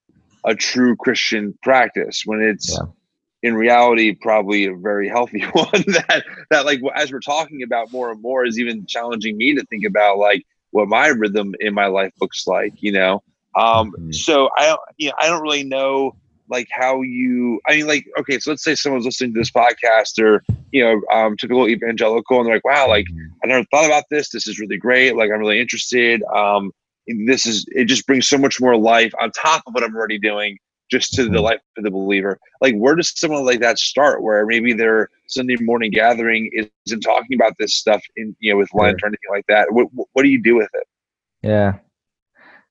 [0.45, 2.85] a true Christian practice when it's Yeah.
[3.49, 8.11] in reality probably a very healthy one that that like as we're talking about more
[8.11, 11.87] and more is even challenging me to think about like what my rhythm in my
[11.87, 13.21] life looks like you know
[13.57, 14.13] um Mhm.
[14.13, 16.15] so i don't you know i don't really know
[16.51, 20.21] like how you i mean like okay so let's say someone's listening to this podcast
[20.21, 23.07] or you know um typical evangelical and they're like wow like
[23.43, 24.29] I never thought about this.
[24.29, 25.15] This is really great.
[25.15, 26.21] Like I'm really interested.
[26.35, 26.71] Um,
[27.25, 30.19] this is it just brings so much more life on top of what I'm already
[30.19, 30.59] doing,
[30.91, 31.43] just to the Mhm.
[31.43, 32.37] life of the believer.
[32.61, 34.21] Like where does someone like that start?
[34.21, 36.51] Where maybe their Sunday morning gathering
[36.85, 39.71] isn't talking about this stuff in you know with Lent or anything like that.
[39.71, 40.87] What what what do you do with it?
[41.41, 41.79] Yeah,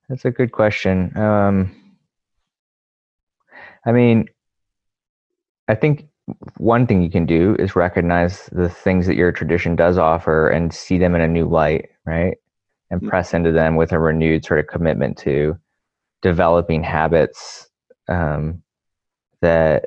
[0.08, 1.16] that's a good question.
[1.16, 1.74] Um,
[3.86, 4.28] I mean,
[5.68, 6.08] I think
[6.58, 10.72] one thing you can do is recognize the things that your tradition does offer and
[10.72, 12.36] see them in a new light, right?
[12.90, 13.08] And Mm.
[13.08, 15.58] press into them with a renewed sort of commitment to
[16.22, 17.68] developing habits
[18.08, 18.62] um,
[19.40, 19.86] that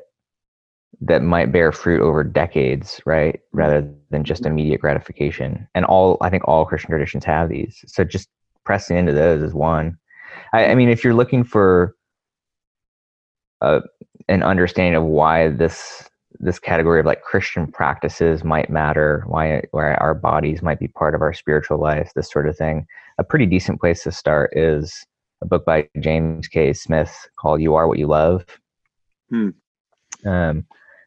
[1.00, 3.40] that might bear fruit over decades, right?
[3.52, 5.68] Rather than just immediate gratification.
[5.74, 7.84] And all I think all Christian traditions have these.
[7.86, 8.28] So just
[8.64, 9.98] pressing into those is one.
[10.52, 11.94] I, I mean, if you're looking for
[13.64, 13.80] uh,
[14.28, 16.08] an understanding of why this
[16.40, 21.14] this category of like Christian practices might matter, why where our bodies might be part
[21.14, 22.86] of our spiritual life, this sort of thing,
[23.18, 25.06] a pretty decent place to start is
[25.42, 26.72] a book by James K.
[26.72, 28.44] Smith called "You Are What You Love."
[29.30, 29.50] Hmm.
[30.26, 30.66] Um,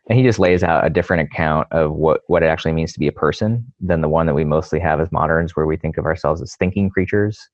[0.10, 3.00] and he just lays out a different account of what what it actually means to
[3.00, 5.98] be a person than the one that we mostly have as moderns, where we think
[5.98, 7.50] of ourselves as thinking creatures.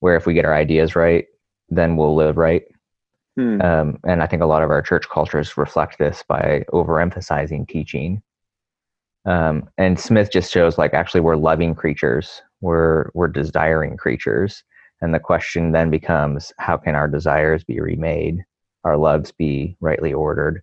[0.00, 1.26] Where if we get our ideas right,
[1.68, 2.62] then we'll live right.
[3.36, 3.62] Hmm.
[3.62, 8.22] Um, and I think a lot of our church cultures reflect this by overemphasizing teaching.
[9.24, 14.64] Um, and Smith just shows like actually we're loving creatures, we're we're desiring creatures,
[15.02, 18.44] And the question then becomes how can our desires be remade,
[18.84, 20.62] our loves be rightly ordered,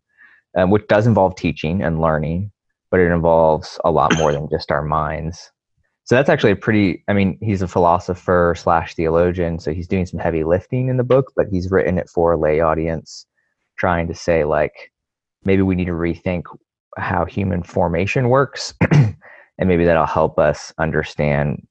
[0.57, 2.51] um, which does involve teaching and learning,
[2.89, 5.51] but it involves a lot more than just our minds.
[6.09, 9.59] So that's actually a pretty, I mean, he's a philosopher slash theologian.
[9.59, 12.37] So he's doing some heavy lifting in the book, but he's written it for a
[12.37, 13.27] lay audience,
[13.77, 14.91] trying to say, like,
[15.45, 16.45] maybe we need to rethink
[16.97, 18.73] how human formation works.
[18.91, 19.15] and
[19.59, 21.67] maybe that'll help us understand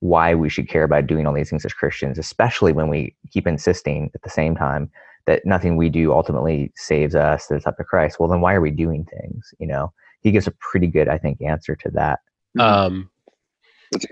[0.00, 3.46] why we should care about doing all these things as Christians, especially when we keep
[3.46, 4.90] insisting at the same time
[5.24, 8.20] that nothing we do ultimately saves us, that it's up to Christ.
[8.20, 9.54] Well, then why are we doing things?
[9.58, 12.18] You know, he gives a pretty good, I think, answer to that.
[12.58, 13.08] Um,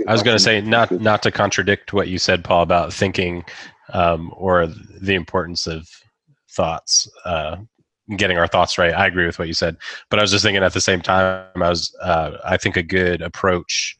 [0.06, 3.44] I was going to say not not to contradict what you said, Paul, about thinking
[3.92, 5.88] um, or the importance of
[6.50, 7.56] thoughts, uh,
[8.16, 8.94] getting our thoughts right.
[8.94, 9.76] I agree with what you said,
[10.10, 12.82] but I was just thinking at the same time, I was uh, I think a
[12.82, 13.96] good approach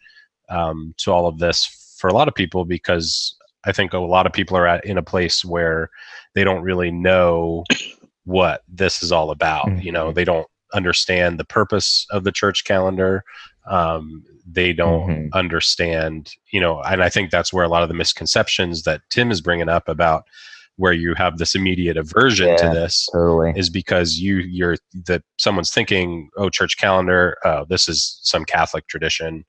[0.49, 4.27] um, to all of this for a lot of people because I think a lot
[4.27, 5.91] of people are at in a place where
[6.35, 7.65] they don't really know
[8.25, 9.67] what this is all about.
[9.67, 9.81] Mm-hmm.
[9.81, 13.25] You know, they don't understand the purpose of the church calendar.
[13.67, 15.29] Um, they don't mm-hmm.
[15.33, 19.31] understand, you know, and I think that's where a lot of the misconceptions that Tim
[19.31, 20.25] is bringing up about
[20.77, 23.53] where you have this immediate aversion yeah, to this totally.
[23.57, 28.87] is because you you're that someone's thinking, oh, church calendar, oh, this is some Catholic
[28.87, 29.45] tradition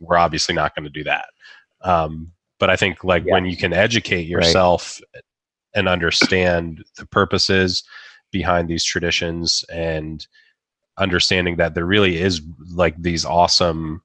[0.00, 1.26] we're obviously not going to do that.
[1.82, 3.32] Um, but I think like yeah.
[3.32, 5.22] when you can educate yourself right.
[5.74, 7.82] and understand the purposes
[8.30, 10.26] behind these traditions and
[10.98, 12.40] understanding that there really is
[12.72, 14.02] like these awesome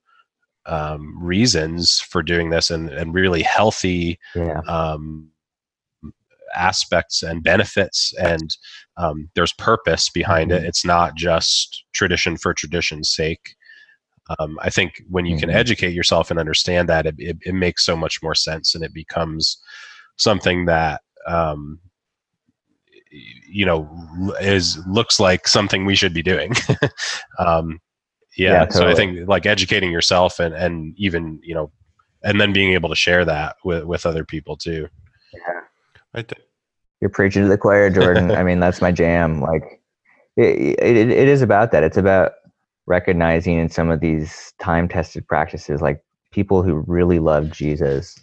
[0.66, 4.62] um, reasons for doing this and, and really healthy yeah.
[4.68, 5.30] um,
[6.56, 8.50] aspects and benefits and
[8.98, 10.64] um, there's purpose behind mm-hmm.
[10.64, 13.56] it it's not just tradition for tradition's sake
[14.38, 15.58] um, I think when you can mm-hmm.
[15.58, 18.94] educate yourself and understand that, it, it, it, makes so much more sense, and it
[18.94, 19.58] becomes
[20.18, 21.80] something that um,
[23.12, 23.90] you know
[24.40, 26.54] is looks like something we should be doing.
[27.40, 27.80] um,
[28.38, 28.80] yeah, yeah totally.
[28.80, 31.72] so I think like educating yourself and and even you know,
[32.24, 34.88] and then being able to share that with with other people too.
[35.34, 35.62] Yeah,
[36.14, 36.44] right there.
[37.02, 38.32] You're preaching to the choir, Jordan.
[38.36, 39.42] I mean, that's my jam.
[39.42, 39.64] Like,
[40.36, 41.84] it, it, it is about that.
[41.84, 42.34] It's about
[42.88, 48.20] recognizing in some of these time tested practices, like people who really love Jesus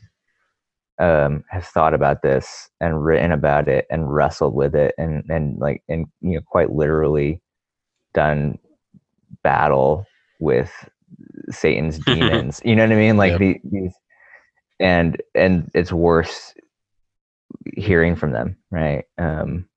[0.99, 5.59] um, have thought about this and written about it and wrestled with it and and
[5.59, 7.41] like and you know quite literally
[8.15, 8.59] done
[9.43, 10.07] battle
[10.41, 10.73] with
[11.51, 12.61] Satan's demons.
[12.65, 13.17] You know what I mean?
[13.17, 13.41] Like yep.
[13.41, 13.95] the, these
[14.81, 16.55] and and it's worse
[17.77, 19.05] hearing from them, right?
[19.19, 19.69] Um,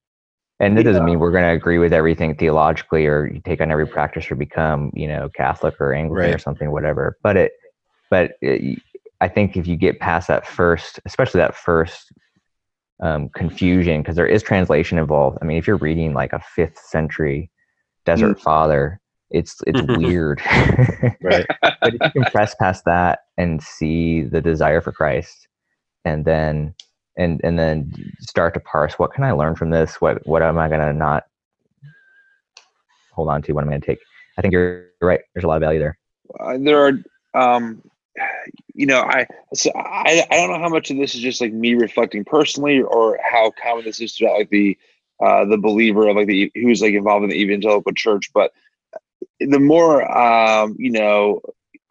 [0.62, 3.88] and it doesn't mean we're going to agree with everything theologically or take on every
[3.88, 6.36] practice or become, you know, Catholic or Anglican right.
[6.36, 7.18] or something, whatever.
[7.24, 7.52] But it,
[8.10, 8.80] but it,
[9.22, 12.12] I think if you get past that first, especially that first
[13.02, 15.38] um, confusion, because there is translation involved.
[15.42, 17.52] I mean, if you're reading like a fifth century
[18.06, 18.42] desert mm.
[18.42, 19.00] father,
[19.30, 20.42] it's it's weird.
[21.22, 21.46] right.
[21.62, 25.48] but if you can press past that and see the desire for Christ,
[26.06, 26.74] and then
[27.18, 29.96] and and then start to parse what can I learn from this?
[30.02, 31.26] What what am I gonna not
[33.12, 33.54] hold on to?
[33.54, 34.00] What am I gonna take?
[34.38, 35.20] I think you're right.
[35.34, 35.98] There's a lot of value there.
[36.40, 37.84] Uh, there are, um,
[38.74, 41.54] you know, I so I I don't know how much of this is just like
[41.54, 44.78] me reflecting personally, or how common this is throughout like the
[45.24, 48.52] uh, the believer of like the who's like involved in the evangelical church, but
[49.40, 51.42] the more um, you know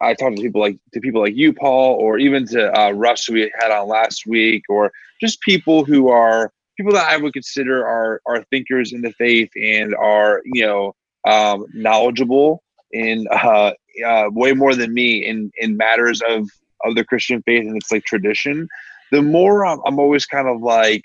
[0.01, 3.25] I talk to people like to people like you, Paul, or even to uh, Russ,
[3.25, 7.33] who we had on last week, or just people who are people that I would
[7.33, 10.95] consider are are thinkers in the faith and are you know
[11.27, 13.73] um, knowledgeable in uh,
[14.05, 16.49] uh, way more than me in in matters of
[16.83, 18.67] of the Christian faith and its like tradition.
[19.11, 21.01] The more I'm, I'm always kind of like,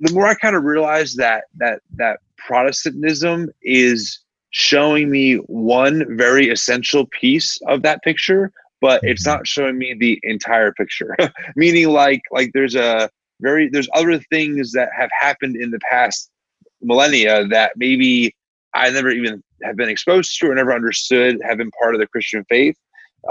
[0.00, 6.48] the more I kind of realize that that that Protestantism is showing me one very
[6.48, 9.38] essential piece of that picture but it's mm-hmm.
[9.38, 11.14] not showing me the entire picture
[11.56, 13.10] meaning like like there's a
[13.40, 16.30] very there's other things that have happened in the past
[16.80, 18.34] millennia that maybe
[18.76, 22.06] i never even have been exposed to or never understood have been part of the
[22.06, 22.76] christian faith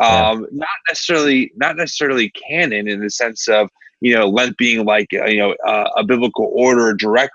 [0.01, 0.47] um yeah.
[0.51, 3.69] not necessarily not necessarily canon in the sense of
[4.01, 7.31] you know lent being like uh, you know uh, a biblical order directly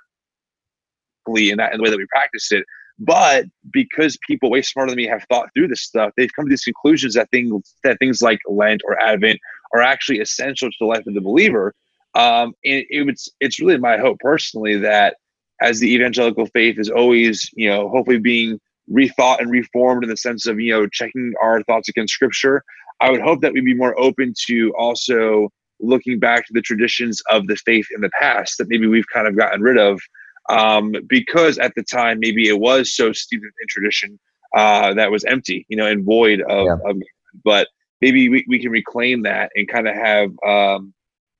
[1.36, 2.64] in that in the way that we practice it
[3.00, 6.50] but because people way smarter than me have thought through this stuff, they've come to
[6.50, 9.40] these conclusions that things that things like Lent or Advent
[9.74, 11.74] are actually essential to the life of the believer.
[12.14, 15.16] Um, and it, it's it's really my hope personally that
[15.60, 18.58] as the evangelical faith is always, you know, hopefully being
[18.90, 22.62] rethought and reformed in the sense of, you know, checking our thoughts against scripture,
[23.00, 25.50] I would hope that we'd be more open to also
[25.80, 29.26] looking back to the traditions of the faith in the past that maybe we've kind
[29.26, 30.00] of gotten rid of
[30.48, 34.18] um, because at the time maybe it was so steeped in tradition
[34.56, 36.90] uh, that was empty, you know, and void of, yeah.
[36.90, 36.96] of
[37.44, 37.68] but
[38.00, 40.92] maybe we, we can reclaim that and kind of have um,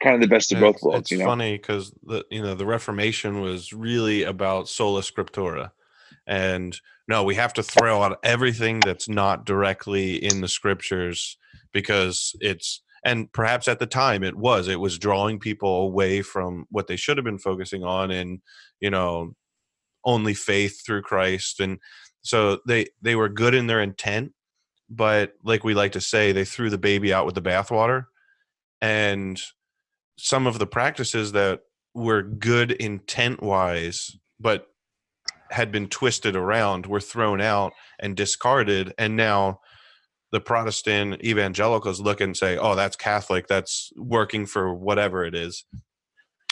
[0.02, 1.02] kind of the best of both worlds.
[1.02, 1.26] It's you know?
[1.26, 5.70] funny because the you know the Reformation was really about sola scriptura,
[6.26, 6.78] and
[7.08, 11.36] no, we have to throw out everything that's not directly in the scriptures
[11.72, 16.66] because it's and perhaps at the time it was it was drawing people away from
[16.70, 18.40] what they should have been focusing on and
[18.80, 19.34] you know
[20.04, 21.78] only faith through Christ and
[22.22, 24.32] so they they were good in their intent
[24.88, 28.06] but like we like to say they threw the baby out with the bathwater
[28.80, 29.40] and
[30.20, 31.60] some of the practices that
[31.94, 34.66] were good intent wise but
[35.50, 39.58] had been twisted around were thrown out and discarded and now
[40.30, 45.64] the protestant evangelicals look and say oh that's catholic that's working for whatever it is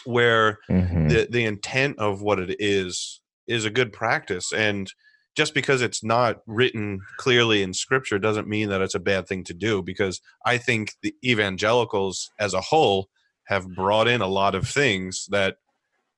[0.05, 1.09] where mm-hmm.
[1.09, 4.93] the, the intent of what it is is a good practice and
[5.37, 9.45] just because it's not written clearly in scripture doesn't mean that it's a bad thing
[9.45, 13.09] to do because i think the evangelicals as a whole
[13.49, 15.57] have brought in a lot of things that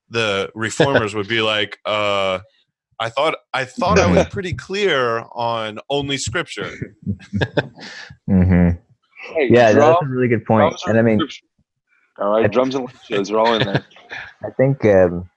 [0.08, 2.40] the reformers would be like uh
[3.00, 6.70] I thought I thought I was pretty clear on only scripture.
[8.28, 8.76] mm-hmm.
[9.34, 10.76] Hey, yeah, drum, that's a really good point.
[10.86, 11.20] And I mean,
[12.18, 13.84] all right, drums and shows are all in there.
[14.44, 15.30] I think um,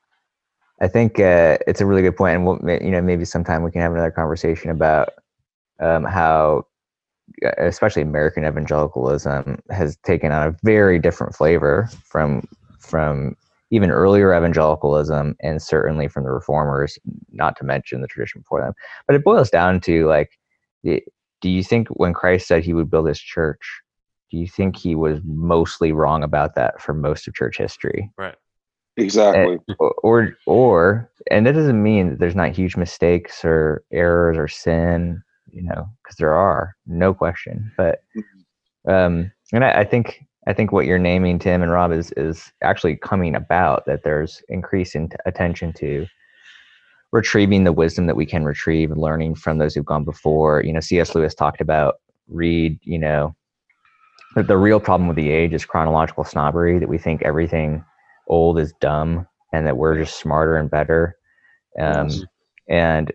[0.81, 3.71] I think uh, it's a really good point, and we'll, you know maybe sometime we
[3.71, 5.09] can have another conversation about
[5.79, 6.65] um, how,
[7.57, 12.47] especially American evangelicalism, has taken on a very different flavor from
[12.79, 13.35] from
[13.71, 16.99] even earlier evangelicalism and certainly from the reformers,
[17.31, 18.73] not to mention the tradition before them.
[19.07, 20.37] But it boils down to like,
[20.83, 23.81] do you think when Christ said he would build his church,
[24.29, 28.11] do you think he was mostly wrong about that for most of church history?
[28.17, 28.35] Right.
[28.95, 29.55] Exactly.
[29.55, 34.37] Eh, and, or, or, and that doesn't mean that there's not huge mistakes or errors
[34.37, 37.71] or sin, you know, because there are, no question.
[37.77, 38.91] But, mm-hmm.
[38.91, 42.51] um, and I, I think I think what you're naming, Tim and Rob, is is
[42.61, 43.85] actually coming about.
[43.85, 46.05] That there's increasing attention to
[47.11, 50.63] retrieving the wisdom that we can retrieve and learning from those who've gone before.
[50.63, 51.15] You know, C.S.
[51.15, 51.95] Lewis talked about
[52.27, 52.77] read.
[52.83, 53.35] You know,
[54.35, 56.79] the, the real problem with the age is chronological snobbery.
[56.79, 57.83] That we think everything
[58.27, 61.15] old is dumb, and that we're just smarter and better.
[61.79, 62.21] Um, yes.
[62.69, 63.11] And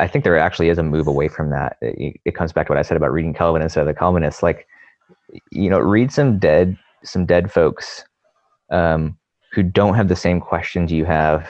[0.00, 1.76] I think there actually is a move away from that.
[1.80, 4.42] It, it comes back to what I said about reading Calvin instead of the Calvinists.
[4.42, 4.66] Like
[5.50, 8.04] you know, read some dead some dead folks
[8.70, 9.16] um,
[9.52, 11.48] who don't have the same questions you have,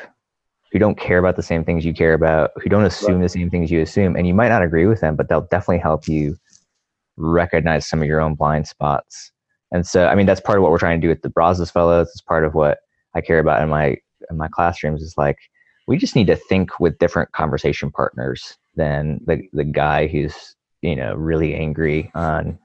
[0.72, 3.22] who don't care about the same things you care about, who don't assume right.
[3.22, 5.78] the same things you assume, and you might not agree with them, but they'll definitely
[5.78, 6.36] help you
[7.16, 9.32] recognize some of your own blind spots.
[9.72, 11.70] And so, I mean, that's part of what we're trying to do with the Brazos
[11.70, 12.08] Fellows.
[12.08, 12.78] It's part of what
[13.14, 13.96] I care about in my
[14.30, 15.02] in my classrooms.
[15.02, 15.38] Is like
[15.88, 20.94] we just need to think with different conversation partners than the the guy who's you
[20.94, 22.58] know really angry on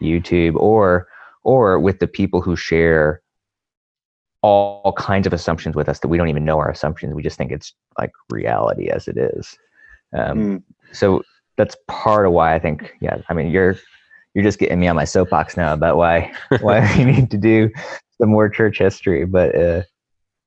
[0.00, 1.08] YouTube, or
[1.42, 3.20] or with the people who share
[4.42, 7.12] all kinds of assumptions with us that we don't even know our assumptions.
[7.12, 9.58] We just think it's like reality as it is.
[10.16, 10.62] Um, mm.
[10.92, 11.22] So
[11.56, 13.76] that's part of why I think, yeah, I mean, you're
[14.32, 17.68] you're just getting me on my soapbox now about why why we need to do
[18.18, 19.82] some more church history, but uh,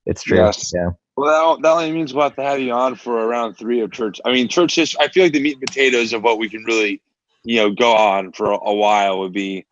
[0.05, 0.37] it's true.
[0.37, 0.71] Yes.
[0.73, 0.91] Yeah.
[1.15, 4.19] Well, that, only means we'll have to have you on for around three of church.
[4.25, 4.99] I mean, church history.
[4.99, 7.01] I feel like the meat and potatoes of what we can really
[7.43, 9.65] you know go on for a while would be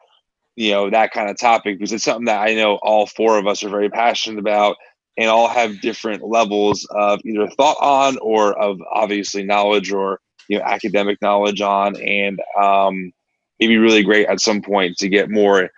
[0.55, 3.47] you know that kind of topic because it's something that I know all four of
[3.47, 4.75] us are very passionate about
[5.17, 10.57] and all have different levels of either thought on or of obviously knowledge or you
[10.57, 13.11] know academic knowledge on and um,
[13.59, 15.69] it'd be really great at some point to get more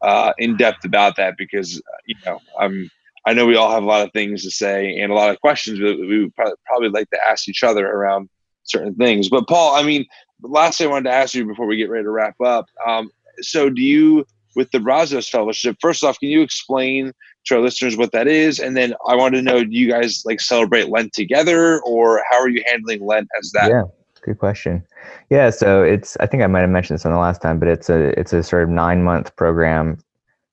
[0.00, 2.90] uh, in depth about that because you know I'm
[3.26, 5.40] I know we all have a lot of things to say and a lot of
[5.40, 8.28] questions that we would probably like to ask each other around
[8.64, 9.28] certain things.
[9.28, 10.04] But Paul, I mean,
[10.42, 12.66] last thing I wanted to ask you before we get ready to wrap up.
[12.86, 13.10] Um,
[13.40, 14.24] so, do you,
[14.56, 17.12] with the Brazos Fellowship, first off, can you explain
[17.46, 18.60] to our listeners what that is?
[18.60, 22.38] And then I want to know, do you guys like celebrate Lent together, or how
[22.38, 23.70] are you handling Lent as that?
[23.70, 23.84] Yeah,
[24.20, 24.84] good question.
[25.30, 27.68] Yeah, so it's I think I might have mentioned this on the last time, but
[27.68, 29.98] it's a it's a sort of nine month program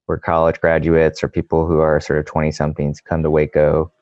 [0.10, 3.93] where college graduates or people who are sort of twenty somethings come to Waco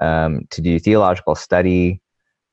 [0.00, 2.02] um, to do theological study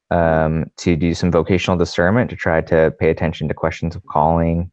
[0.10, 4.72] um, to do some vocational discernment to try to pay attention to questions of calling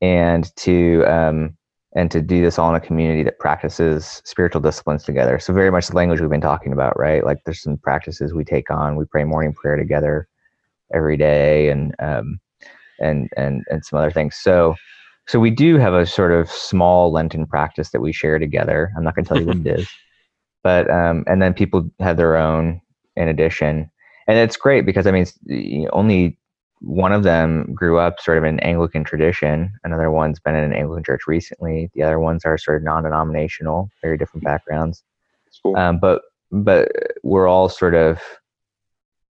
[0.00, 1.56] and to um,
[1.94, 5.38] and to do this all in a community that practices spiritual disciplines together.
[5.38, 7.24] So very much the language we've been talking about right?
[7.24, 8.96] Like there's some practices we take on.
[8.96, 10.26] We pray morning prayer together
[10.92, 12.40] every day and um,
[12.98, 14.34] and and and some other things.
[14.34, 14.74] So
[15.26, 18.92] so we do have a sort of small Lenten practice that we share together.
[18.96, 19.88] I'm not going to tell you what it is,
[20.62, 22.80] but um, and then people have their own
[23.16, 23.90] in addition,
[24.26, 26.38] and it's great because I mean, only
[26.80, 29.72] one of them grew up sort of in Anglican tradition.
[29.84, 31.90] Another one's been in an Anglican church recently.
[31.94, 35.04] The other ones are sort of non-denominational, very different backgrounds.
[35.62, 35.76] Cool.
[35.76, 36.90] Um, but but
[37.22, 38.20] we're all sort of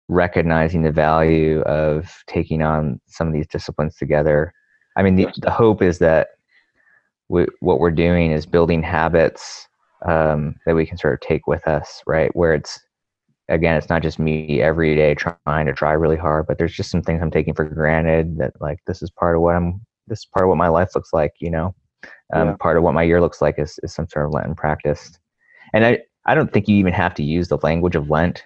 [0.08, 4.52] recognizing the value of taking on some of these disciplines together.
[4.96, 6.28] I mean, the, the hope is that
[7.28, 9.68] we, what we're doing is building habits
[10.06, 12.34] um, that we can sort of take with us, right?
[12.34, 12.80] Where it's
[13.48, 16.90] again, it's not just me every day trying to try really hard, but there's just
[16.90, 19.80] some things I'm taking for granted that like this is part of what I'm.
[20.08, 21.74] This is part of what my life looks like, you know.
[22.32, 22.56] Um, yeah.
[22.58, 25.18] Part of what my year looks like is, is some sort of Lenten practice,
[25.72, 28.44] and I I don't think you even have to use the language of Lent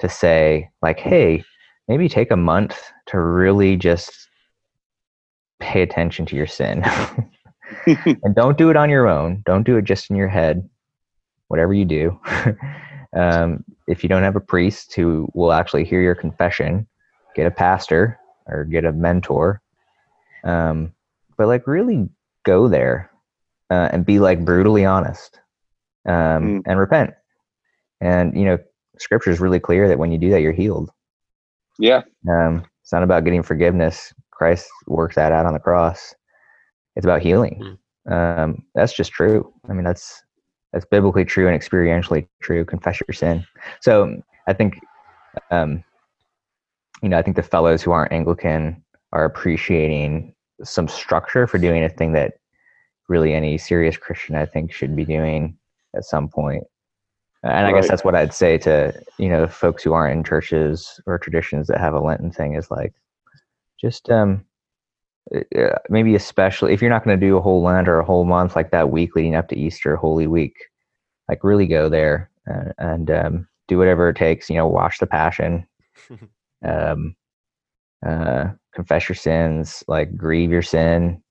[0.00, 1.44] to say like, hey,
[1.88, 4.28] maybe take a month to really just
[5.62, 6.82] pay attention to your sin.
[7.86, 9.42] and don't do it on your own.
[9.46, 10.68] Don't do it just in your head.
[11.48, 12.20] Whatever you do.
[13.16, 16.86] um, if you don't have a priest who will actually hear your confession,
[17.36, 19.62] get a pastor or get a mentor.
[20.44, 20.92] Um,
[21.36, 22.08] but like really
[22.44, 23.10] go there
[23.70, 25.40] uh, and be like brutally honest
[26.06, 26.62] um, mm.
[26.66, 27.14] and repent.
[28.00, 28.58] And you know,
[28.98, 30.90] Scripture is really clear that when you do that, you're healed.
[31.78, 32.02] Yeah.
[32.28, 34.12] Um, it's not about getting forgiveness.
[34.32, 36.14] Christ worked that out on the cross.
[36.96, 37.78] It's about healing.
[38.08, 38.38] Mm.
[38.42, 39.52] Um, that's just true.
[39.68, 40.22] I mean, that's
[40.72, 42.64] that's biblically true and experientially true.
[42.64, 43.46] Confess your sin.
[43.80, 44.80] So I think,
[45.50, 45.84] um,
[47.02, 51.84] you know, I think the fellows who aren't Anglican are appreciating some structure for doing
[51.84, 52.34] a thing that
[53.08, 55.56] really any serious Christian I think should be doing
[55.94, 56.64] at some point.
[57.44, 61.00] And I guess that's what I'd say to you know folks who aren't in churches
[61.06, 62.94] or traditions that have a Lenten thing is like,
[63.82, 64.44] just um,
[65.34, 68.24] uh, maybe especially if you're not going to do a whole Lent or a whole
[68.24, 70.54] month like that week leading up to Easter, Holy Week,
[71.28, 74.48] like really go there and, and um, do whatever it takes.
[74.48, 75.66] You know, watch the Passion,
[76.64, 77.14] um,
[78.06, 81.22] uh, confess your sins, like grieve your sin,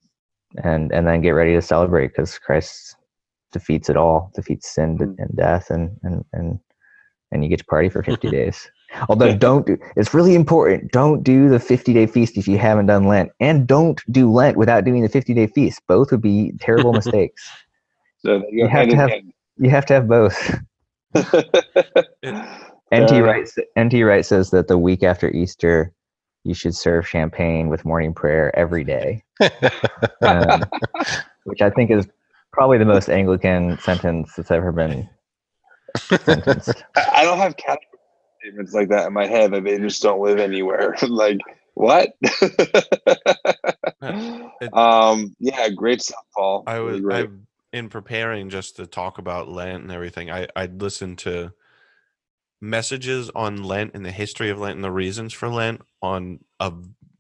[0.64, 2.96] and and then get ready to celebrate because Christ
[3.52, 5.16] defeats it all, defeats sin mm.
[5.18, 6.60] and death, and and and
[7.32, 8.70] and you get to party for 50 days.
[9.10, 10.92] Although don't do, it's really important.
[10.92, 14.58] Don't do the 50 day feast if you haven't done Lent, and don't do Lent
[14.58, 15.82] without doing the 50 day feast.
[15.88, 17.50] Both would be terrible mistakes.
[18.20, 19.12] so you have to have
[19.58, 20.56] you have to have both.
[22.94, 25.94] NT Wright NT Wright says that the week after Easter,
[26.44, 29.24] you should serve champagne with morning prayer every day,
[30.22, 30.66] um,
[31.46, 32.08] which I think is
[32.52, 35.10] probably the most Anglican sentence that's ever been
[35.96, 36.84] sentenced.
[36.96, 37.56] I don't have
[38.42, 40.96] statements like that in my head that they just don't live anywhere.
[41.08, 41.40] like
[41.74, 42.10] what?
[44.74, 46.64] um, yeah, great stuff, Paul.
[46.68, 47.30] I was really
[47.72, 50.30] in preparing just to talk about Lent and everything.
[50.30, 51.54] I I listened to
[52.62, 56.74] messages on Lent and the history of Lent and the reasons for Lent on a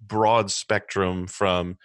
[0.06, 1.78] broad spectrum from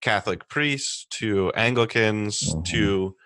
[0.00, 2.62] Catholic priests to Anglicans mm-hmm.
[2.62, 3.16] to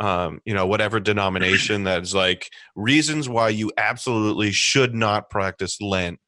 [0.00, 6.18] um, you know whatever denomination that's like reasons why you absolutely should not practice Lent.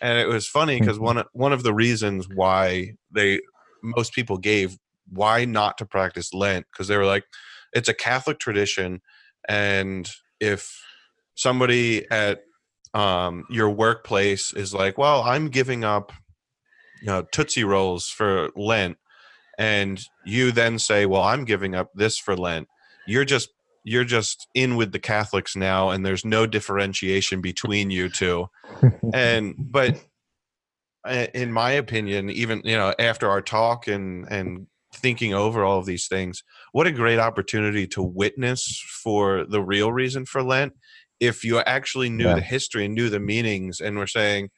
[0.00, 1.16] And it was funny because mm-hmm.
[1.16, 3.40] one one of the reasons why they
[3.82, 4.78] most people gave
[5.10, 7.24] why not to practice Lent because they were like
[7.72, 9.00] it's a Catholic tradition
[9.48, 10.08] and
[10.40, 10.80] if
[11.34, 12.40] somebody at
[12.94, 16.12] um, your workplace is like, well, I'm giving up
[17.00, 18.96] you know tootsie rolls for lent
[19.58, 22.68] and you then say, "Well, I'm giving up this for Lent,"
[23.08, 23.50] you're just
[23.84, 28.48] you're just in with the Catholics now, and there's no differentiation between you two.
[29.14, 29.98] and but
[31.04, 35.78] uh, in my opinion, even you know after our talk and and thinking over all
[35.78, 40.74] of these things, what a great opportunity to witness for the real reason for Lent.
[41.20, 42.34] If you actually knew yeah.
[42.34, 44.50] the history and knew the meanings, and were saying,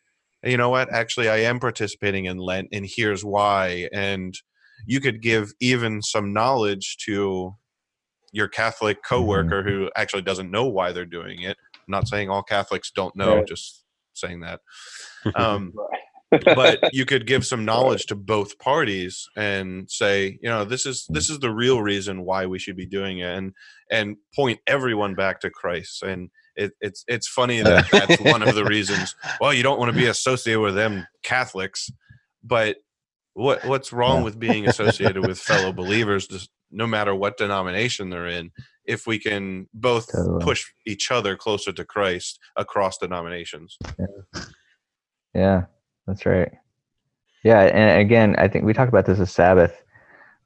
[0.43, 4.35] you know what, actually, I am participating in Lent, and here's why, and
[4.87, 7.55] you could give even some knowledge to
[8.33, 9.15] your Catholic mm-hmm.
[9.15, 9.69] coworker mm-hmm.
[9.69, 11.57] who actually doesn't know why they're doing it.
[11.75, 13.47] I'm not saying all Catholics don't know, right.
[13.47, 13.85] just
[14.15, 14.61] saying that.
[15.35, 15.75] Um,
[16.31, 21.07] but you could give some knowledge to both parties and say, you know, this is
[21.09, 23.53] this is the real reason why we should be doing it, and
[23.91, 26.03] and point everyone back to Christ.
[26.03, 29.15] And it, it's it's funny that that's one of the reasons.
[29.41, 31.91] Well, you don't want to be associated with them Catholics,
[32.43, 32.77] but
[33.35, 38.27] what what's wrong with being associated with fellow believers just no matter what denomination they're
[38.27, 38.51] in
[38.85, 40.43] if we can both totally.
[40.43, 44.43] push each other closer to christ across denominations yeah.
[45.35, 45.65] yeah
[46.07, 46.53] that's right
[47.45, 49.83] yeah and again i think we talked about this as sabbath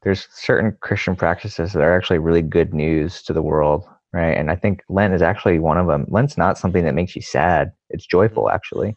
[0.05, 3.83] there's certain Christian practices that are actually really good news to the world,
[4.13, 4.37] right?
[4.37, 6.05] And I think Lent is actually one of them.
[6.09, 8.95] Lent's not something that makes you sad; it's joyful, actually.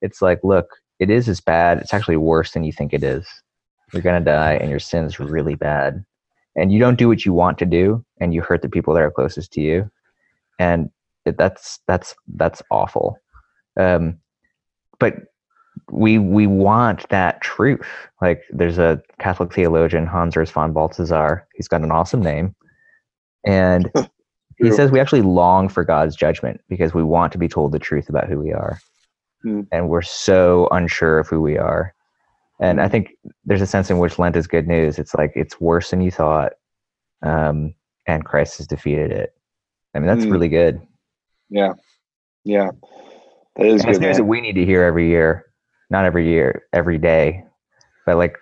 [0.00, 0.66] It's like, look,
[0.98, 1.78] it is as bad.
[1.78, 3.28] It's actually worse than you think it is.
[3.92, 6.02] You're gonna die, and your sin's really bad,
[6.58, 9.02] and you don't do what you want to do, and you hurt the people that
[9.02, 9.90] are closest to you,
[10.58, 10.90] and
[11.24, 13.18] that's that's that's awful.
[13.78, 14.18] Um,
[14.98, 15.14] but
[15.90, 17.86] we we want that truth.
[18.20, 21.46] Like there's a Catholic theologian, Hans Urs von Balthasar.
[21.54, 22.54] He's got an awesome name,
[23.46, 23.90] and
[24.58, 27.78] he says we actually long for God's judgment because we want to be told the
[27.78, 28.78] truth about who we are,
[29.42, 29.62] Hmm.
[29.70, 31.94] and we're so unsure of who we are.
[32.60, 33.10] And I think
[33.44, 34.98] there's a sense in which Lent is good news.
[34.98, 36.54] It's like it's worse than you thought,
[37.22, 37.74] um,
[38.06, 39.34] and Christ has defeated it.
[39.94, 40.32] I mean, that's Hmm.
[40.32, 40.80] really good.
[41.48, 41.74] Yeah.
[42.44, 42.70] Yeah.
[43.56, 44.00] That is And good.
[44.00, 45.46] news that we need to hear every year,
[45.90, 47.44] not every year, every day,
[48.06, 48.36] but like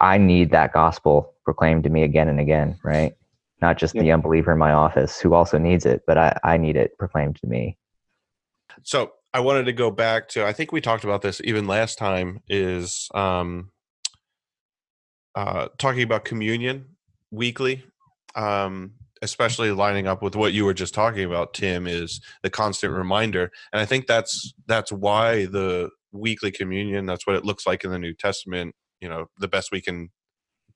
[0.00, 3.12] I need that gospel proclaimed to me again and again, right?
[3.60, 6.76] Not just the unbeliever in my office who also needs it, but I, I need
[6.76, 7.76] it proclaimed to me.
[8.82, 11.98] So I wanted to go back to I think we talked about this even last
[11.98, 13.70] time is um
[15.34, 16.96] uh talking about communion
[17.30, 17.84] weekly.
[18.34, 22.94] Um especially lining up with what you were just talking about Tim is the constant
[22.94, 27.84] reminder and I think that's that's why the weekly communion that's what it looks like
[27.84, 30.08] in the New Testament, you know, the best we can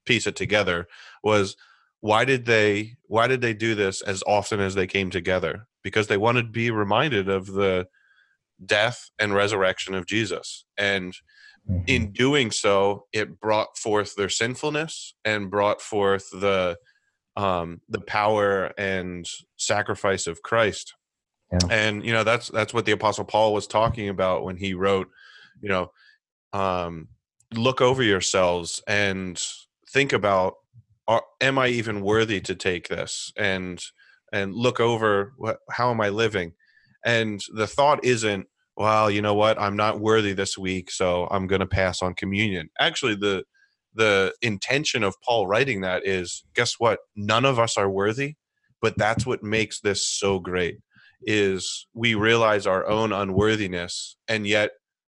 [0.04, 0.86] piece it together
[1.24, 1.56] was
[2.02, 6.08] why did they why did they do this as often as they came together because
[6.08, 7.86] they wanted to be reminded of the
[8.64, 10.64] death and resurrection of Jesus.
[10.76, 11.14] And
[11.86, 16.76] in doing so it brought forth their sinfulness and brought forth the
[17.36, 20.94] um the power and sacrifice of Christ.
[21.52, 21.58] Yeah.
[21.70, 25.08] and you know that's that's what the apostle Paul was talking about when he wrote
[25.60, 25.90] you know
[26.52, 27.08] um
[27.54, 29.42] look over yourselves and
[29.90, 30.54] think about
[31.08, 33.32] are, am i even worthy to take this?
[33.36, 33.82] And
[34.32, 36.52] and look over what, how am i living
[37.04, 38.46] and the thought isn't
[38.76, 39.60] well you know what?
[39.60, 42.70] I'm not worthy this week so i'm going to pass on communion.
[42.80, 43.44] Actually the
[43.94, 47.00] the intention of paul writing that is guess what?
[47.16, 48.34] None of us are worthy
[48.80, 50.78] but that's what makes this so great
[51.22, 54.70] is we realize our own unworthiness and yet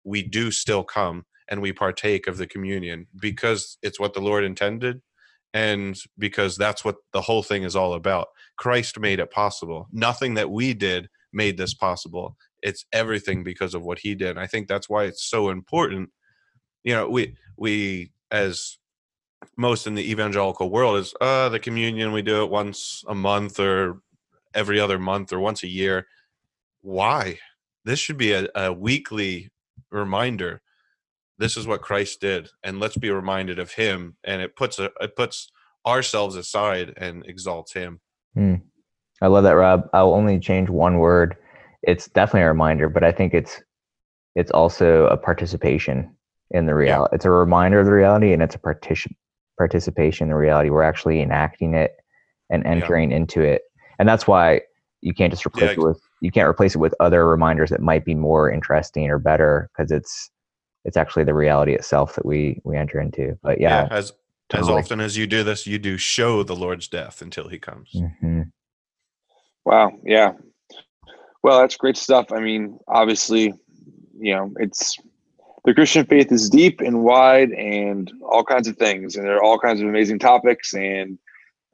[0.04, 4.42] we do still come and we partake of the communion because it's what the lord
[4.42, 5.00] intended
[5.54, 8.28] and because that's what the whole thing is all about.
[8.56, 9.86] Christ made it possible.
[9.92, 12.36] Nothing that we did made this possible.
[12.62, 16.10] It's everything because of what he did i think that's why it's so important.
[16.84, 18.78] You know we we as
[19.56, 23.58] most in the evangelical world is uh the communion we do it once a month
[23.58, 24.00] or
[24.54, 26.06] every other month or once a year.
[26.82, 27.38] Why?
[27.84, 29.50] This should be a, a weekly
[29.90, 30.62] reminder.
[31.38, 34.90] This is what christ did and let's be reminded of him and it puts a,
[35.00, 35.50] it puts
[35.84, 38.00] ourselves aside and exalts him
[39.22, 39.88] I love that, Rob.
[39.92, 41.36] I'll only change one word.
[41.82, 43.62] It's definitely a reminder, but I think it's
[44.34, 46.14] it's also a participation
[46.50, 47.14] in the reality.
[47.14, 49.14] It's a reminder of the reality, and it's a partition
[49.58, 50.70] participation in the reality.
[50.70, 51.92] We're actually enacting it
[52.50, 52.70] and Yeah.
[52.72, 53.62] entering into it,
[53.98, 54.62] and that's why
[55.02, 57.80] you can't just replace Yeah, it with you can't replace it with other reminders that
[57.80, 60.30] might be more interesting or better because it's
[60.84, 63.38] it's actually the reality itself that we we enter into.
[63.42, 64.12] But yeah, as
[64.52, 64.80] as totally.
[64.80, 68.50] often as you do this you do show the lord's death until he comes Mhm.
[69.64, 69.92] Wow.
[70.04, 70.32] Yeah.
[71.42, 72.32] Well, that's great stuff.
[72.32, 73.54] I mean, obviously,
[74.18, 74.98] you know, it's
[75.64, 79.42] the Christian faith is deep and wide and all kinds of things, and there are
[79.42, 80.74] all kinds of amazing topics.
[80.74, 81.18] And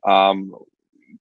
[0.07, 0.55] um,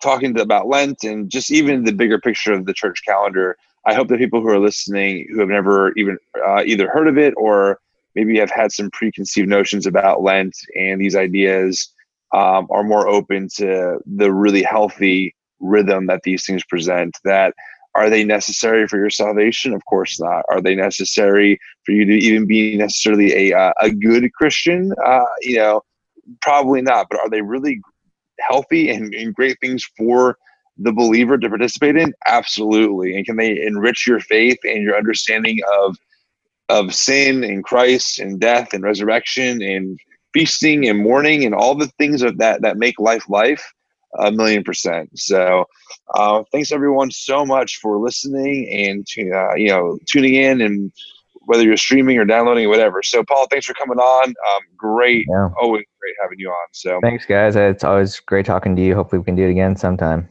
[0.01, 3.93] talking to, about Lent and just even the bigger picture of the church calendar, I
[3.93, 7.33] hope that people who are listening who have never even uh, either heard of it
[7.37, 7.79] or
[8.15, 11.93] maybe have had some preconceived notions about Lent and these ideas
[12.33, 17.53] um, are more open to the really healthy rhythm that these things present that
[17.95, 19.73] are they necessary for your salvation?
[19.73, 20.43] Of course not.
[20.49, 24.93] Are they necessary for you to even be necessarily a, uh, a good christian?
[25.05, 25.81] Uh, you know
[26.41, 27.79] probably not but are they really
[28.39, 30.37] healthy and, and great things for
[30.77, 32.13] the believer to participate in?
[32.27, 33.15] Absolutely.
[33.15, 35.97] And can they enrich your faith and your understanding of
[36.69, 39.97] of sin and christ and death and resurrection and
[40.33, 43.71] feasting and mourning and all the things of that that make life life
[44.19, 45.09] a million percent.
[45.17, 45.65] So,
[46.15, 50.91] uh, thanks everyone so much for listening and uh, you know tuning in and
[51.41, 53.01] whether you're streaming or downloading or whatever.
[53.03, 54.29] So, Paul, thanks for coming on.
[54.29, 55.47] Um, great, Yeah.
[55.61, 56.67] always great having you on.
[56.73, 57.55] So, Thanks, guys.
[57.55, 58.95] It's always great talking to you.
[58.95, 60.27] Hopefully, we can do it again sometime.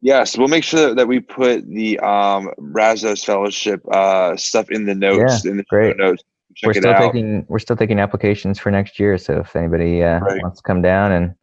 [0.00, 4.94] yes, we'll make sure that we put the um, Brazos Fellowship uh, stuff in the
[4.94, 5.96] notes in the great.
[5.98, 6.22] notes.
[6.56, 6.98] check we're still out.
[7.00, 9.18] taking we're still taking applications for next year.
[9.18, 10.42] So if anybody uh, Right.
[10.42, 11.34] wants to come down and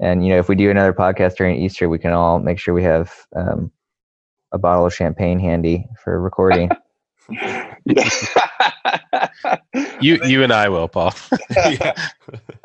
[0.00, 2.74] and you know if we do another podcast during Easter, we can all make sure
[2.74, 3.70] we have um,
[4.52, 6.70] a bottle of champagne handy for recording.
[10.00, 11.14] You you and I will, Paul.
[11.50, 11.92] yeah.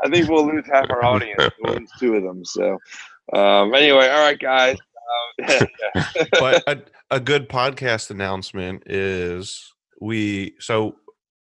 [0.03, 1.43] I think we'll lose half our audience.
[1.61, 2.45] We'll lose two of them.
[2.45, 2.77] So,
[3.33, 4.77] um, anyway, all right, guys.
[5.39, 5.67] Um,
[6.39, 6.81] but a,
[7.11, 10.95] a good podcast announcement is we so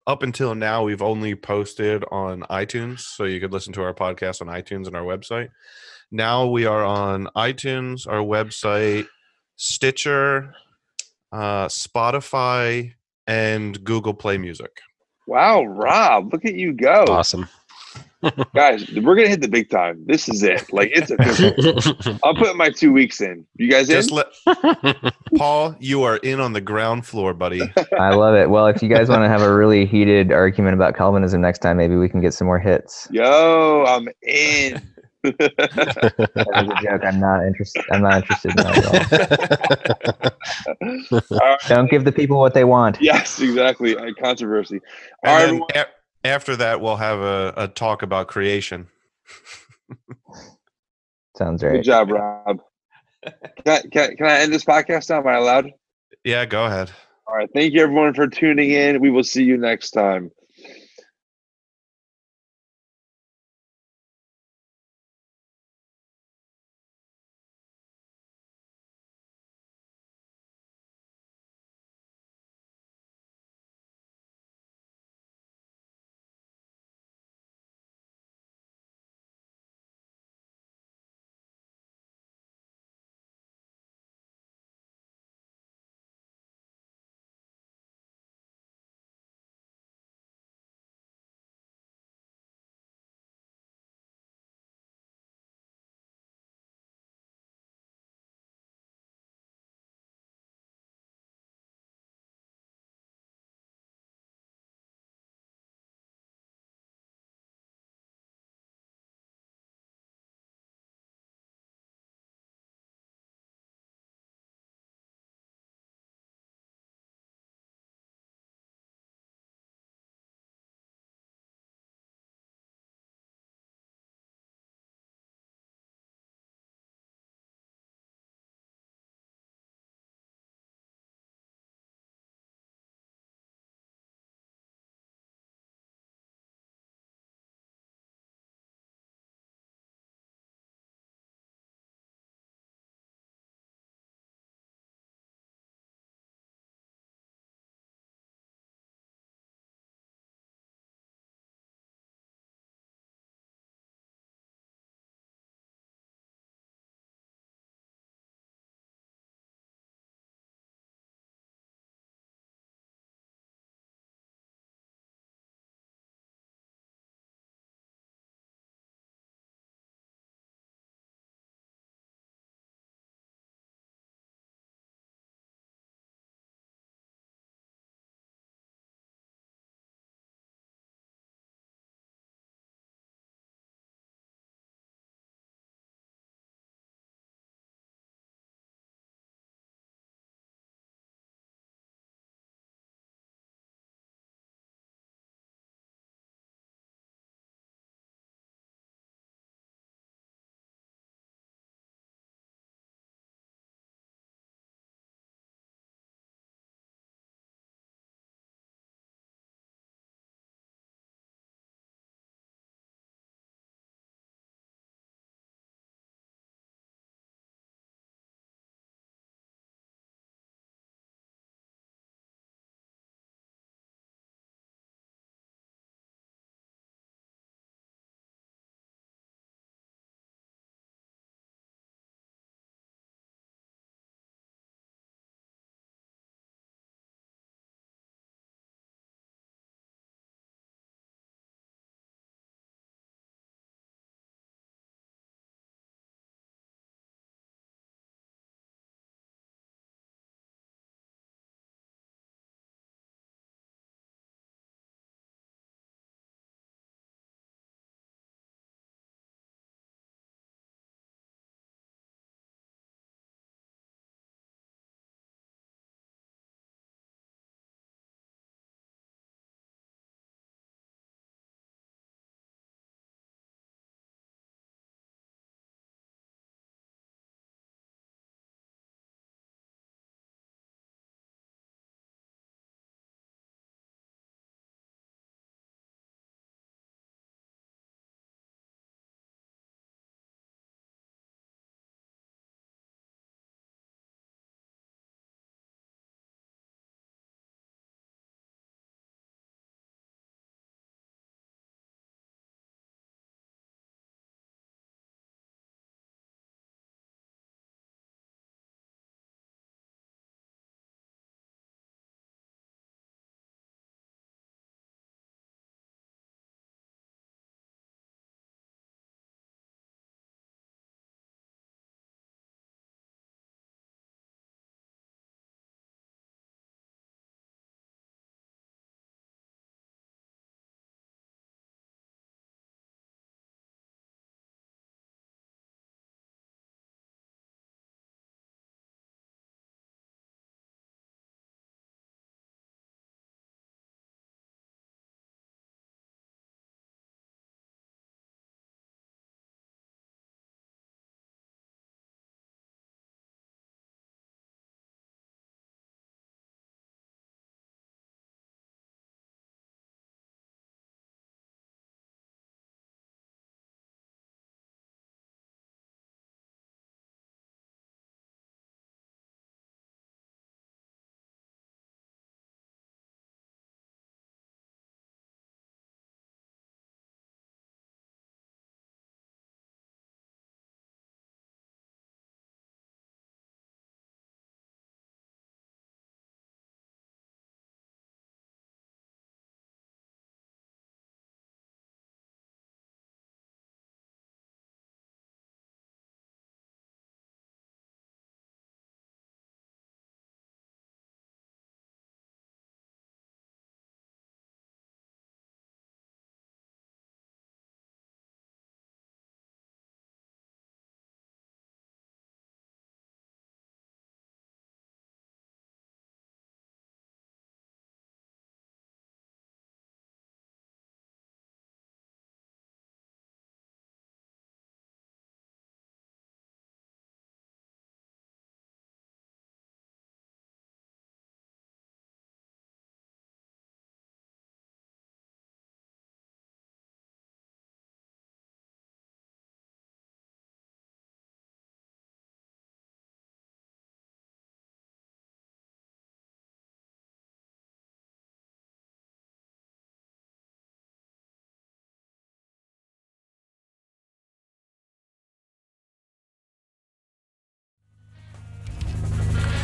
[0.09, 4.41] up until now we've only posted on iTunes, so you could listen to our podcast
[4.41, 5.51] on iTunes and our website.
[6.11, 9.07] Now we are on iTunes, our website,
[9.57, 10.55] Stitcher,
[11.31, 12.95] uh, Spotify,
[13.27, 14.81] and Google Play Music.
[15.27, 17.47] wow, Rob, look at you go, awesome.
[18.55, 18.91] Guys.
[18.93, 20.05] We're gonna hit the big time.
[20.07, 20.73] This is it.
[20.73, 22.19] Like it's official.
[22.25, 23.47] I'm putting my two weeks in.
[23.57, 23.97] You guys in?
[23.97, 24.27] Just let
[25.37, 27.63] Paul, you are in on the ground floor, buddy.
[27.99, 28.51] I love it.
[28.51, 31.77] Well, if you guys want to have a really heated argument about Calvinism next time,
[31.77, 33.09] maybe we can get some more hits.
[33.11, 34.83] Yo, I'm in.
[35.23, 37.05] That was a joke.
[37.05, 37.85] I'm not interested.
[37.91, 38.79] I'm not interested in that
[40.23, 40.33] at
[41.11, 41.19] all.
[41.41, 41.59] All right.
[41.69, 43.01] Don't give the people what they want.
[43.01, 43.97] Yes, exactly.
[44.15, 44.81] Controversy.
[45.25, 45.87] All right,
[46.25, 46.35] And everyone.
[46.35, 48.89] then a- after that, we'll have a, a talk about creation.
[51.37, 51.79] Sounds great.
[51.79, 52.61] Good job, Rob.
[53.25, 53.33] Can
[53.67, 55.19] I, can, can I end this podcast now?
[55.19, 55.73] Am I allowed?
[56.25, 56.91] Yeah, go ahead.
[57.27, 57.49] All right.
[57.55, 59.01] Thank you, everyone, for tuning in.
[59.01, 60.31] We will see you next time.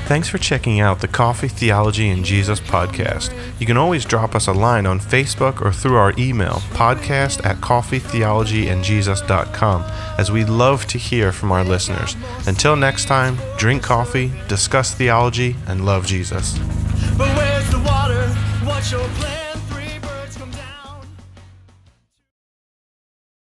[0.07, 3.35] Thanks for checking out the Coffee, Theology, and Jesus podcast.
[3.59, 7.57] You can always drop us a line on Facebook or through our email, podcast at
[7.57, 9.83] coffeetheologyandjesus.com,
[10.19, 12.17] as we'd love to hear from our listeners.
[12.47, 16.59] Until next time, drink coffee, discuss theology, and love Jesus.